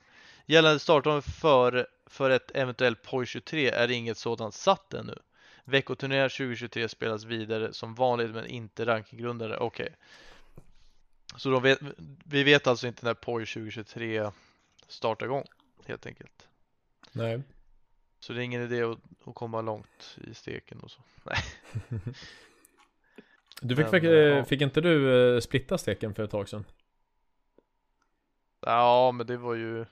Gällande 0.46 0.78
startdatum 0.78 1.22
för, 1.22 1.86
för 2.06 2.30
ett 2.30 2.50
eventuellt 2.54 3.02
POI 3.02 3.26
23 3.26 3.70
är 3.70 3.90
inget 3.90 4.18
sådant 4.18 4.54
satt 4.54 4.94
ännu. 4.94 5.18
Veckoturneringar 5.64 6.28
2023 6.28 6.88
spelas 6.88 7.24
vidare 7.24 7.72
som 7.72 7.94
vanligt 7.94 8.30
men 8.30 8.46
inte 8.46 8.86
rankinggrundare. 8.86 9.56
Okej. 9.56 9.88
Så 11.36 11.50
de 11.50 11.62
vet, 11.62 11.78
vi 12.24 12.42
vet 12.42 12.66
alltså 12.66 12.86
inte 12.86 13.06
när 13.06 13.14
POI 13.14 13.46
2023 13.46 14.30
startar 14.88 15.26
igång 15.26 15.44
helt 15.84 16.06
enkelt. 16.06 16.48
Nej. 17.12 17.42
Så 18.20 18.32
det 18.32 18.40
är 18.40 18.44
ingen 18.44 18.62
idé 18.62 18.82
att, 18.82 18.98
att 19.24 19.34
komma 19.34 19.60
långt 19.60 20.16
i 20.30 20.34
steken 20.34 20.80
och 20.80 20.90
så. 20.90 21.00
Nej. 21.22 21.38
Du 23.60 23.76
fick, 23.76 23.84
Men, 23.84 23.90
fick, 23.90 24.04
eh, 24.04 24.10
ja. 24.10 24.44
fick 24.44 24.60
inte 24.60 24.80
du 24.80 25.34
eh, 25.34 25.40
splitta 25.40 25.78
steken 25.78 26.14
för 26.14 26.22
ett 26.22 26.30
tag 26.30 26.48
sedan? 26.48 26.64
Ja, 28.60 29.12
men 29.12 29.26
det 29.26 29.36
var 29.36 29.54
ju 29.54 29.86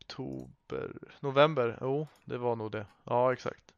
oktober, 0.00 0.92
november. 1.20 1.78
Jo, 1.80 2.08
det 2.24 2.38
var 2.38 2.56
nog 2.56 2.72
det. 2.72 2.86
Ja, 3.04 3.32
exakt. 3.32 3.74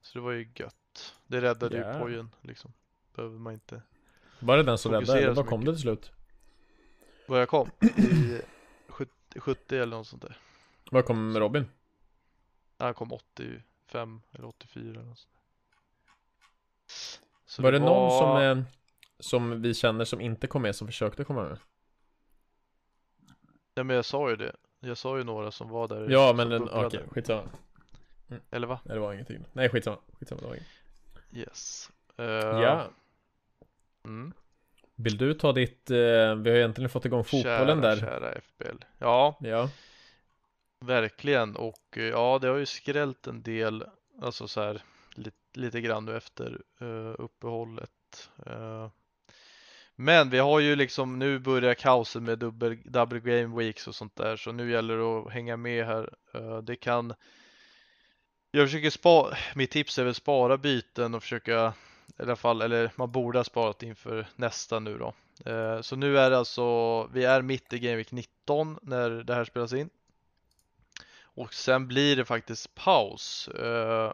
Så 0.00 0.18
det 0.18 0.22
var 0.24 0.32
ju 0.32 0.48
gött. 0.54 1.14
Det 1.26 1.40
räddade 1.40 1.76
Ja. 1.76 1.92
ju 1.94 2.00
pojen 2.00 2.30
liksom. 2.40 2.72
Behöver 3.14 3.38
man 3.38 3.52
inte. 3.52 3.82
Var 4.40 4.56
det 4.56 4.62
den 4.62 4.78
som 4.78 4.92
räddade? 4.92 5.18
Eller 5.22 5.34
vad 5.34 5.46
kom 5.46 5.64
det 5.64 5.72
till 5.72 5.80
slut? 5.82 6.12
Vad 7.28 7.40
jag 7.40 7.48
kom? 7.48 7.70
I 7.80 8.40
70, 8.88 9.12
70 9.40 9.76
eller 9.78 9.96
något 9.96 10.06
sånt 10.06 10.22
där. 10.22 10.38
Vad 10.90 11.04
kom 11.04 11.38
Robin? 11.38 11.66
Jag 12.78 12.96
kom 12.96 13.12
85 13.12 14.20
eller 14.32 14.48
84 14.48 14.82
eller 14.90 15.02
något 15.02 15.18
sånt 15.18 15.32
där. 15.34 15.40
Så 17.46 17.62
var 17.62 17.72
det 17.72 17.78
någon 17.78 18.10
som, 18.10 18.64
som 19.18 19.62
vi 19.62 19.74
känner 19.74 20.04
som 20.04 20.20
inte 20.20 20.46
kom 20.46 20.62
med 20.62 20.76
som 20.76 20.86
försökte 20.86 21.24
komma 21.24 21.42
med? 21.42 21.58
Ja, 23.74 23.82
men 23.84 23.96
jag 23.96 24.04
sa 24.04 24.30
ju 24.30 24.36
det. 24.36 24.56
Jag 24.80 24.96
sa 24.96 25.18
ju 25.18 25.24
några 25.24 25.50
som 25.50 25.68
var 25.68 25.88
där. 25.88 26.10
Ja 26.10 26.32
men 26.32 26.68
okej, 26.68 27.00
skitsamma. 27.10 27.42
Eller 28.50 28.66
va? 28.66 28.80
Nej 28.84 28.94
det 28.94 29.00
var 29.00 29.12
ingenting. 29.12 29.44
Nej 29.52 29.68
skitsamma. 29.68 29.96
skitsamma 30.18 30.40
det 30.40 30.46
var 30.48 30.54
inget. 30.54 30.66
Yes. 31.48 31.90
Eh, 32.16 32.24
Ja. 32.24 32.86
Mm. 34.04 34.32
Vill 34.96 35.16
du 35.18 35.34
ta 35.34 35.52
ditt, 35.52 35.90
eh, 35.90 35.96
vi 35.96 36.50
har 36.50 36.54
ju 36.54 36.56
egentligen 36.58 36.90
fått 36.90 37.04
igång 37.04 37.24
fotbollen 37.24 37.80
kära, 37.82 37.94
där. 37.94 37.96
Kära 37.96 38.32
FBL. 38.32 38.84
Ja, 38.98 39.36
Ja. 39.40 39.70
verkligen. 40.80 41.56
Och 41.56 41.98
eh, 41.98 42.02
ja, 42.04 42.38
det 42.42 42.48
har 42.48 42.56
ju 42.56 42.66
skrällt 42.66 43.26
en 43.26 43.42
del, 43.42 43.84
alltså 44.22 44.48
så 44.48 44.60
här 44.60 44.82
lite, 45.14 45.36
lite 45.52 45.80
grann 45.80 46.04
nu 46.04 46.16
efter 46.16 46.60
uh, 46.82 47.14
uppehållet. 47.18 48.30
Men 49.96 50.30
vi 50.30 50.38
har 50.38 50.60
ju 50.60 50.76
liksom 50.76 51.18
nu 51.18 51.38
börjar 51.38 51.74
kaoset 51.74 52.22
med 52.22 52.38
dubbel, 52.38 52.78
double 52.84 53.20
game 53.20 53.58
weeks 53.58 53.88
och 53.88 53.94
sånt 53.94 54.16
där, 54.16 54.36
så 54.36 54.52
nu 54.52 54.70
gäller 54.70 54.96
det 54.96 55.04
att 55.04 55.32
hänga 55.32 55.56
med 55.56 55.86
här. 55.86 56.14
Eh, 56.34 56.58
det 56.58 56.76
kan 56.76 57.14
jag 58.50 58.68
försöker 58.68 58.90
spara, 58.90 59.36
mitt 59.54 59.70
tips 59.70 59.98
är 59.98 60.04
väl 60.04 60.14
spara 60.14 60.56
byten 60.56 61.14
och 61.14 61.22
försöka 61.22 61.74
i 62.18 62.22
alla 62.22 62.36
fall, 62.36 62.62
eller 62.62 62.90
man 62.96 63.12
borde 63.12 63.38
ha 63.38 63.44
sparat 63.44 63.82
inför 63.82 64.26
nästa 64.36 64.80
nu 64.80 64.98
då. 64.98 65.14
Eh, 65.50 65.80
så 65.80 65.96
nu 65.96 66.18
är 66.18 66.30
det 66.30 66.38
alltså, 66.38 67.06
vi 67.06 67.24
är 67.24 67.42
mitt 67.42 67.72
i 67.72 67.78
Game 67.78 67.96
Week 67.96 68.12
19 68.12 68.78
när 68.82 69.10
det 69.10 69.34
här 69.34 69.44
spelas 69.44 69.72
in. 69.72 69.90
Och 71.22 71.54
sen 71.54 71.88
blir 71.88 72.16
det 72.16 72.24
faktiskt 72.24 72.74
paus. 72.74 73.48
Eh, 73.48 74.12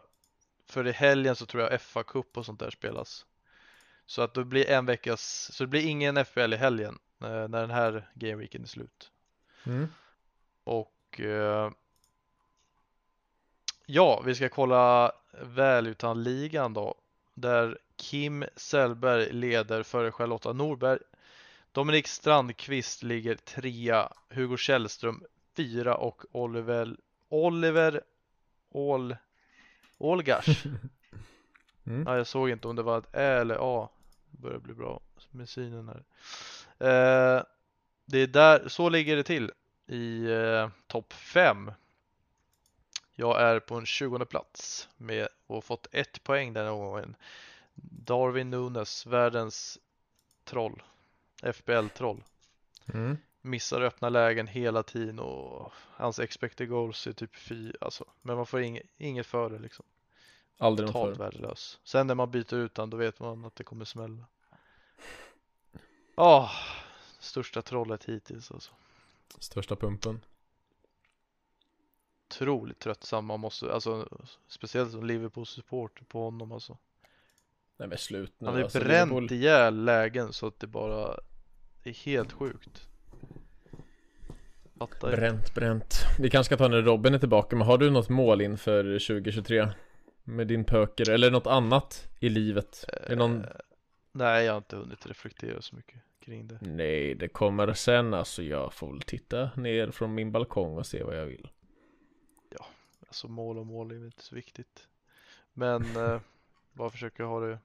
för 0.69 0.87
i 0.87 0.91
helgen 0.91 1.35
så 1.35 1.45
tror 1.45 1.63
jag 1.63 1.81
FA 1.81 2.03
Cup 2.03 2.37
och 2.37 2.45
sånt 2.45 2.59
där 2.59 2.69
spelas. 2.69 3.25
Så 4.11 4.21
att 4.21 4.33
det 4.33 4.45
blir 4.45 4.69
en 4.69 4.85
veckas, 4.85 5.51
så 5.53 5.63
det 5.63 5.67
blir 5.67 5.87
ingen 5.87 6.25
FBL 6.25 6.53
i 6.53 6.57
helgen 6.57 6.99
eh, 7.21 7.47
när 7.47 7.61
den 7.61 7.71
här 7.71 8.09
Game 8.13 8.35
Weeken 8.35 8.63
är 8.63 8.67
slut. 8.67 9.11
Mm. 9.65 9.87
Och 10.63 11.19
eh, 11.19 11.71
ja, 13.85 14.21
vi 14.25 14.35
ska 14.35 14.49
kolla 14.49 15.11
Välutan-ligan 15.41 16.73
då. 16.73 16.95
Där 17.33 17.77
Kim 17.95 18.45
Sellberg 18.55 19.31
leder 19.31 19.83
före 19.83 20.11
Charlotta 20.11 20.53
Norberg. 20.53 20.99
Dominik 21.71 22.07
Strandqvist 22.07 23.03
ligger 23.03 23.35
trea. 23.35 24.13
Hugo 24.29 24.57
Källström 24.57 25.23
fyra 25.55 25.95
och 25.95 26.23
Oliver 26.31 26.97
Oliver 27.29 28.01
Ol 28.69 29.15
Olgars. 29.97 30.63
Mm. 31.85 32.03
Ja, 32.07 32.17
jag 32.17 32.27
såg 32.27 32.49
inte 32.49 32.67
om 32.67 32.75
det 32.75 32.83
var 32.83 32.97
ett 32.97 33.15
Ä 33.15 33.41
eller 33.41 33.57
A. 33.61 33.89
Börjar 34.31 34.59
bli 34.59 34.73
bra 34.73 34.99
med 35.31 35.49
synen 35.49 35.87
här. 35.87 36.03
Eh, 36.79 37.43
det 38.05 38.19
är 38.19 38.27
där, 38.27 38.67
så 38.67 38.89
ligger 38.89 39.15
det 39.15 39.23
till 39.23 39.51
i 39.87 40.31
eh, 40.31 40.69
topp 40.87 41.13
5. 41.13 41.71
Jag 43.11 43.41
är 43.41 43.59
på 43.59 43.75
en 43.75 43.85
20 43.85 44.25
plats 44.25 44.89
med 44.97 45.27
och 45.47 45.63
fått 45.63 45.87
ett 45.91 46.23
poäng 46.23 46.53
den 46.53 46.77
gången. 46.77 47.15
Darwin 47.75 48.49
Nunes, 48.49 49.05
världens 49.05 49.79
troll. 50.43 50.83
FBL-troll. 51.43 52.23
Mm. 52.93 53.17
Missar 53.41 53.81
öppna 53.81 54.09
lägen 54.09 54.47
hela 54.47 54.83
tiden 54.83 55.19
och 55.19 55.73
hans 55.75 56.19
expected 56.19 56.69
goals 56.69 57.07
är 57.07 57.13
typ 57.13 57.35
4. 57.35 57.73
Alltså, 57.81 58.05
men 58.21 58.35
man 58.35 58.45
får 58.45 58.61
inget, 58.61 58.85
inget 58.97 59.27
för 59.27 59.49
det 59.49 59.59
liksom. 59.59 59.85
Aldrig 60.61 60.87
något 60.87 60.93
Totalt 60.93 61.19
värdelös. 61.19 61.79
Sen 61.83 62.07
när 62.07 62.15
man 62.15 62.31
byter 62.31 62.53
ut 62.53 62.77
han, 62.77 62.89
då 62.89 62.97
vet 62.97 63.19
man 63.19 63.45
att 63.45 63.55
det 63.55 63.63
kommer 63.63 63.85
smälla. 63.85 64.25
Ja, 66.15 66.49
största 67.19 67.61
trollet 67.61 68.03
hittills 68.03 68.51
alltså. 68.51 68.71
Största 69.39 69.75
pumpen. 69.75 70.21
Otroligt 72.29 72.79
tröttsam 72.79 73.25
man 73.25 73.39
måste, 73.39 73.73
alltså 73.73 74.07
speciellt 74.47 74.91
som 74.91 75.05
Liverpool-supporter 75.05 76.03
på 76.05 76.23
honom 76.23 76.51
alltså. 76.51 76.77
Nej 77.77 77.87
men 77.87 77.97
slut 77.97 78.33
nu 78.37 78.45
Han 78.45 78.53
har 78.53 78.59
ju 78.59 78.63
alltså, 78.63 78.79
bränt 78.79 79.11
Liverpool- 79.11 79.33
ihjäl 79.33 79.83
lägen 79.85 80.33
så 80.33 80.47
att 80.47 80.59
det 80.59 80.67
bara 80.67 81.17
är 81.83 81.93
helt 81.93 82.31
sjukt. 82.31 82.87
Fattar. 84.77 85.11
Bränt, 85.11 85.53
bränt. 85.55 85.95
Vi 86.19 86.29
kanske 86.29 86.55
ska 86.55 86.57
ta 86.63 86.67
när 86.67 86.81
Robin 86.81 87.13
är 87.13 87.19
tillbaka, 87.19 87.55
men 87.55 87.67
har 87.67 87.77
du 87.77 87.89
något 87.89 88.09
mål 88.09 88.41
inför 88.41 88.83
2023? 88.83 89.67
Med 90.23 90.47
din 90.47 90.63
pöker, 90.63 91.09
eller 91.09 91.31
något 91.31 91.47
annat 91.47 92.07
i 92.19 92.29
livet? 92.29 92.85
Är 92.87 93.09
det 93.09 93.15
någon... 93.15 93.45
Eh, 93.45 93.51
Nej, 94.11 94.45
jag 94.45 94.53
har 94.53 94.57
inte 94.57 94.75
hunnit 94.75 95.05
reflektera 95.07 95.61
så 95.61 95.75
mycket 95.75 95.99
kring 96.19 96.47
det. 96.47 96.59
Nej, 96.61 97.15
det 97.15 97.27
kommer 97.27 97.73
sen 97.73 98.13
alltså. 98.13 98.43
Jag 98.43 98.73
får 98.73 98.91
väl 98.91 99.01
titta 99.01 99.49
ner 99.55 99.91
från 99.91 100.13
min 100.13 100.31
balkong 100.31 100.77
och 100.77 100.85
se 100.87 101.03
vad 101.03 101.17
jag 101.17 101.25
vill. 101.25 101.47
Alltså 103.11 103.27
mål 103.27 103.57
och 103.57 103.65
mål 103.65 103.91
är 103.91 104.05
inte 104.05 104.23
så 104.23 104.35
viktigt. 104.35 104.87
Men 105.53 105.95
eh, 105.95 106.19
bara 106.73 106.89
försöka 106.89 107.23
ha 107.23 107.39
det 107.39 107.59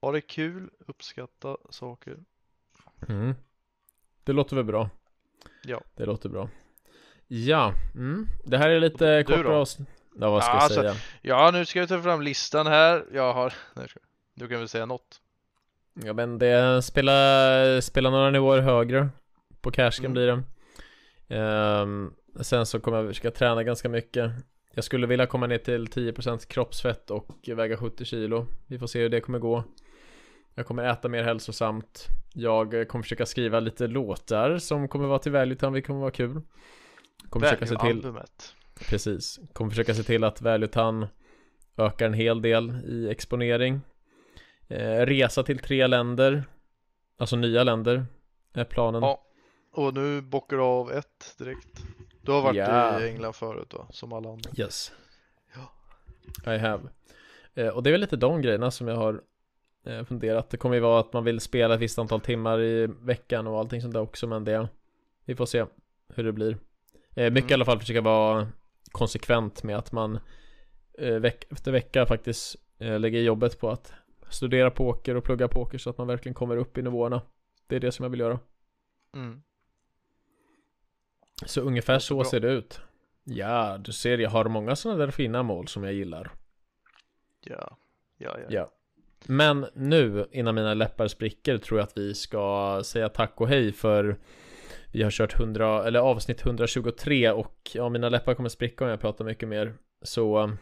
ha 0.00 0.12
det 0.12 0.20
kul, 0.20 0.70
uppskatta 0.86 1.56
saker. 1.70 2.18
Mm. 3.08 3.34
Det 4.24 4.32
låter 4.32 4.56
väl 4.56 4.64
bra? 4.64 4.90
Ja. 5.62 5.82
Det 5.94 6.06
låter 6.06 6.28
bra. 6.28 6.48
Ja, 7.26 7.74
mm. 7.94 8.26
det 8.44 8.58
här 8.58 8.70
är 8.70 8.80
lite 8.80 9.24
kortare 9.26 9.56
avsnitt. 9.56 9.88
Ja, 10.14 10.30
vad 10.30 10.42
ska 10.44 10.52
Ja, 10.52 10.56
jag 10.56 10.62
alltså- 10.62 10.80
säga? 10.80 10.94
Ja, 11.22 11.50
nu 11.52 11.64
ska 11.64 11.78
jag 11.78 11.88
ta 11.88 12.02
fram 12.02 12.22
listan 12.22 12.66
här. 12.66 13.04
Jag 13.12 13.32
har, 13.32 13.54
du 14.34 14.48
kan 14.48 14.58
väl 14.58 14.68
säga 14.68 14.86
något. 14.86 15.20
Ja 16.04 16.12
men 16.12 16.38
det 16.38 16.82
spelar, 16.82 17.80
spelar 17.80 18.10
några 18.10 18.30
nivåer 18.30 18.58
högre 18.60 19.08
På 19.60 19.70
cashgen 19.70 20.04
Mm. 20.06 20.12
blir 20.12 20.26
det 20.26 20.42
Ehm, 21.36 22.12
Sen 22.40 22.66
så 22.66 22.80
kommer 22.80 22.98
jag 22.98 23.08
försöka 23.08 23.30
träna 23.30 23.62
ganska 23.64 23.88
mycket 23.88 24.30
Jag 24.74 24.84
skulle 24.84 25.06
vilja 25.06 25.26
komma 25.26 25.46
ner 25.46 25.58
till 25.58 25.86
10% 25.86 26.46
kroppsfett 26.48 27.10
och 27.10 27.28
väga 27.56 27.76
70 27.76 28.04
kilo 28.04 28.46
Vi 28.66 28.78
får 28.78 28.86
se 28.86 29.00
hur 29.02 29.08
det 29.08 29.20
kommer 29.20 29.38
gå 29.38 29.64
Jag 30.54 30.66
kommer 30.66 30.84
äta 30.84 31.08
mer 31.08 31.22
hälsosamt 31.22 32.06
Jag 32.34 32.88
kommer 32.88 33.02
försöka 33.02 33.26
skriva 33.26 33.60
lite 33.60 33.86
låtar 33.86 34.58
som 34.58 34.88
kommer 34.88 35.06
vara 35.06 35.18
till 35.18 35.32
Valutan, 35.32 35.72
det 35.72 35.82
kommer 35.82 36.00
vara 36.00 36.10
kul 36.10 36.40
Kommer 37.28 37.46
försöka 37.46 37.66
se 37.66 37.76
till 37.76 37.96
albumet. 37.96 38.54
Precis, 38.88 39.40
kommer 39.52 39.70
försöka 39.70 39.94
se 39.94 40.02
till 40.02 40.24
att 40.24 40.42
Valutan 40.42 41.06
ökar 41.76 42.06
en 42.06 42.14
hel 42.14 42.42
del 42.42 42.70
i 42.86 43.10
exponering 43.10 43.80
eh, 44.68 45.06
Resa 45.06 45.42
till 45.42 45.58
tre 45.58 45.86
länder 45.86 46.44
Alltså 47.18 47.36
nya 47.36 47.64
länder 47.64 48.06
Är 48.54 48.64
planen 48.64 49.02
Ja. 49.02 49.22
Och 49.72 49.94
nu 49.94 50.20
bockar 50.20 50.56
du 50.56 50.62
av 50.62 50.92
ett 50.92 51.34
direkt. 51.38 51.82
Du 52.22 52.32
har 52.32 52.42
varit 52.42 52.56
Ja. 52.56 53.00
i 53.00 53.08
England 53.08 53.32
förut 53.32 53.70
då, 53.70 53.86
som 53.90 54.12
alla 54.12 54.28
andra. 54.32 54.50
Yes 54.56 54.92
Ja. 55.54 56.54
I 56.54 56.58
have 56.58 56.82
eh, 57.54 57.68
Och 57.68 57.82
det 57.82 57.90
är 57.90 57.92
väl 57.92 58.00
lite 58.00 58.16
de 58.16 58.42
grejerna 58.42 58.70
som 58.70 58.88
jag 58.88 58.96
har 58.96 59.22
eh, 59.86 60.04
funderat 60.04 60.50
Det 60.50 60.56
kommer 60.56 60.74
ju 60.74 60.80
vara 60.80 61.00
att 61.00 61.12
man 61.12 61.24
vill 61.24 61.40
spela 61.40 61.74
ett 61.74 61.80
visst 61.80 61.98
antal 61.98 62.20
timmar 62.20 62.60
i 62.60 62.86
veckan 62.86 63.46
och 63.46 63.58
allting 63.58 63.82
sånt 63.82 63.94
där 63.94 64.00
också 64.00 64.26
Men 64.26 64.44
det 64.44 64.68
Vi 65.24 65.34
får 65.36 65.46
se 65.46 65.64
hur 66.14 66.24
det 66.24 66.32
blir 66.32 66.50
eh, 67.16 67.30
Mycket 67.30 67.50
Mm. 67.50 67.50
i 67.50 67.54
alla 67.54 67.64
fall 67.64 67.78
försöka 67.80 68.00
vara 68.00 68.48
konsekvent 68.92 69.62
med 69.62 69.76
att 69.78 69.92
man 69.92 70.18
eh, 70.98 71.14
veck 71.14 71.52
efter 71.52 71.72
vecka 71.72 72.06
faktiskt 72.06 72.56
eh, 72.78 72.98
lägger 73.00 73.20
jobbet 73.20 73.60
på 73.60 73.70
att 73.70 73.92
studera 74.30 74.70
poker 74.70 75.14
och 75.14 75.24
plugga 75.24 75.48
poker 75.48 75.78
så 75.78 75.90
att 75.90 75.98
man 75.98 76.06
verkligen 76.06 76.34
kommer 76.34 76.56
upp 76.56 76.78
i 76.78 76.82
nivåerna 76.82 77.22
Det 77.66 77.76
är 77.76 77.80
det 77.80 77.92
som 77.92 78.02
jag 78.02 78.10
vill 78.10 78.20
göra 78.20 78.38
Mm. 79.14 79.42
Så 81.46 81.60
ungefär 81.60 81.98
så 81.98 82.14
bra. 82.14 82.24
ser 82.24 82.40
det 82.40 82.52
ut 82.52 82.80
Ja, 83.24 83.78
du 83.78 83.92
ser 83.92 84.18
jag 84.18 84.30
har 84.30 84.44
många 84.44 84.76
sådana 84.76 84.98
där 84.98 85.10
fina 85.10 85.42
mål 85.42 85.68
som 85.68 85.84
jag 85.84 85.92
gillar 85.92 86.32
Ja. 87.44 87.76
Ja, 88.18 88.38
ja. 88.38 88.46
Ja 88.48 88.72
Men 89.26 89.66
nu, 89.74 90.26
innan 90.32 90.54
mina 90.54 90.74
läppar 90.74 91.08
spricker, 91.08 91.58
tror 91.58 91.80
jag 91.80 91.86
att 91.86 91.96
vi 91.98 92.14
ska 92.14 92.80
säga 92.84 93.08
tack 93.08 93.40
och 93.40 93.48
hej 93.48 93.72
för 93.72 94.18
vi 94.92 95.02
har 95.02 95.10
kört 95.10 95.40
100, 95.40 95.84
eller 95.86 96.00
avsnitt 96.00 96.42
123 96.46 97.30
och 97.30 97.70
ja, 97.74 97.88
mina 97.88 98.08
läppar 98.08 98.34
kommer 98.34 98.48
spricka 98.48 98.84
om 98.84 98.90
jag 98.90 99.00
pratar 99.00 99.24
mycket 99.24 99.48
mer. 99.48 99.74
Så 100.02 100.52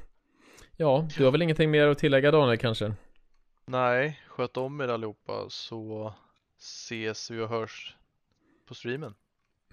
ja, 0.76 1.08
du 1.16 1.24
har 1.24 1.32
väl 1.32 1.42
ingenting 1.42 1.70
mer 1.70 1.86
att 1.88 1.98
tillägga 1.98 2.30
Daniel 2.30 2.58
kanske? 2.58 2.92
Nej, 3.66 4.20
sköt 4.28 4.56
om 4.56 4.80
er 4.80 4.88
allihopa 4.88 5.32
så 5.48 6.12
ses 6.58 7.30
vi 7.30 7.40
och 7.40 7.48
hörs 7.48 7.96
på 8.68 8.74
streamen. 8.74 9.14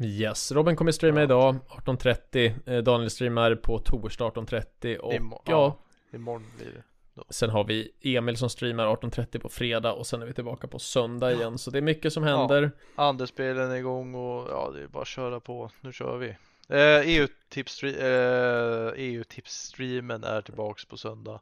Yes, 0.01 0.51
Robin 0.51 0.75
kommer 0.75 0.91
streama 0.91 1.19
Ja. 1.19 1.23
idag 1.23 1.55
18.30 1.69 2.53
eh, 2.65 2.83
Daniel 2.83 3.09
streamar 3.09 3.55
på 3.55 3.79
torsdag 3.79 4.25
18.30 4.29 4.97
och 4.97 5.13
Imo- 5.13 5.41
ja, 5.45 5.77
Imorgon 6.13 6.43
blir 6.57 6.71
det. 6.71 6.83
Sen 7.29 7.49
har 7.49 7.63
vi 7.63 7.91
Emil 8.01 8.37
som 8.37 8.49
streamar 8.49 8.85
18.30 8.85 9.39
på 9.39 9.49
fredag 9.49 9.93
och 9.93 10.07
sen 10.07 10.21
är 10.21 10.25
vi 10.25 10.33
tillbaka 10.33 10.67
på 10.67 10.79
söndag 10.79 11.31
Ja. 11.31 11.37
igen 11.37 11.57
Så 11.57 11.71
det 11.71 11.77
är 11.77 11.81
mycket 11.81 12.13
som 12.13 12.23
händer 12.23 12.71
Andelsspelen 12.95 13.71
är 13.71 13.75
igång 13.75 14.15
och 14.15 14.49
ja, 14.49 14.71
det 14.73 14.83
är 14.83 14.87
bara 14.87 15.01
att 15.01 15.07
köra 15.07 15.39
på. 15.39 15.71
Nu 15.81 15.93
kör 15.93 16.17
vi. 16.17 16.27
Eh, 16.69 17.17
EU-tips 17.17 17.83
eh, 17.83 18.93
EU-tipsstreamen 18.95 20.23
är 20.23 20.41
tillbaks 20.41 20.85
på 20.85 20.97
söndag. 20.97 21.39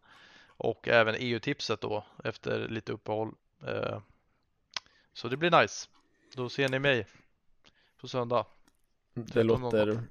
Och 0.48 0.88
även 0.88 1.16
EU-tipset 1.20 1.82
då 1.82 2.06
efter 2.24 2.68
lite 2.68 2.92
uppehåll. 2.92 3.32
Eh, 3.68 4.00
så 5.14 5.28
det 5.28 5.38
blir 5.38 5.62
nice. 5.62 5.90
Då 6.36 6.50
ser 6.50 6.70
ni 6.70 6.80
mig 6.80 7.08
på 8.02 8.08
söndag. 8.08 8.46
Det 9.14 9.22
13.00. 9.22 9.44
låter 9.44 10.04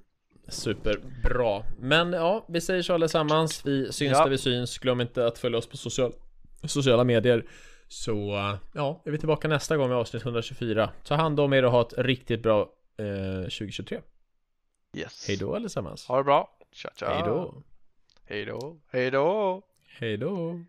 superbra 0.47 1.63
Men 1.79 2.13
ja, 2.13 2.45
vi 2.47 2.61
säger 2.61 2.81
så 2.81 2.93
allesammans 2.93 3.65
Vi 3.65 3.91
syns 3.91 4.11
Ja. 4.17 4.23
där 4.23 4.29
vi 4.29 4.37
syns 4.37 4.77
Glöm 4.77 5.01
inte 5.01 5.25
att 5.27 5.37
följa 5.37 5.57
oss 5.57 5.67
på 5.67 5.77
social, 5.77 6.13
sociala 6.63 7.03
medier 7.03 7.45
Så 7.87 8.11
ja, 8.73 9.01
är 9.05 9.11
vi 9.11 9.17
tillbaka 9.17 9.47
nästa 9.47 9.77
gång 9.77 9.89
med 9.89 9.97
avsnitt 9.97 10.23
124 10.23 10.89
Ta 11.03 11.15
hand 11.15 11.39
om 11.39 11.53
er 11.53 11.65
och 11.65 11.71
ha 11.71 11.81
ett 11.81 11.93
riktigt 11.97 12.43
bra 12.43 12.61
eh, 12.97 13.41
2023 13.41 14.01
Yes. 14.97 15.25
Hej 15.27 15.37
då 15.37 15.55
allesammans 15.55 16.05
Ha 16.07 16.17
det 16.17 16.23
bra. 16.23 16.57
Tja 16.71 16.89
tja. 16.95 17.09
Hej 17.13 17.23
då 17.25 17.63
Hej 18.25 18.45
då. 18.45 18.77
Hej 18.91 19.11
då. 19.11 19.61
Hej 19.99 20.17
då 20.17 20.59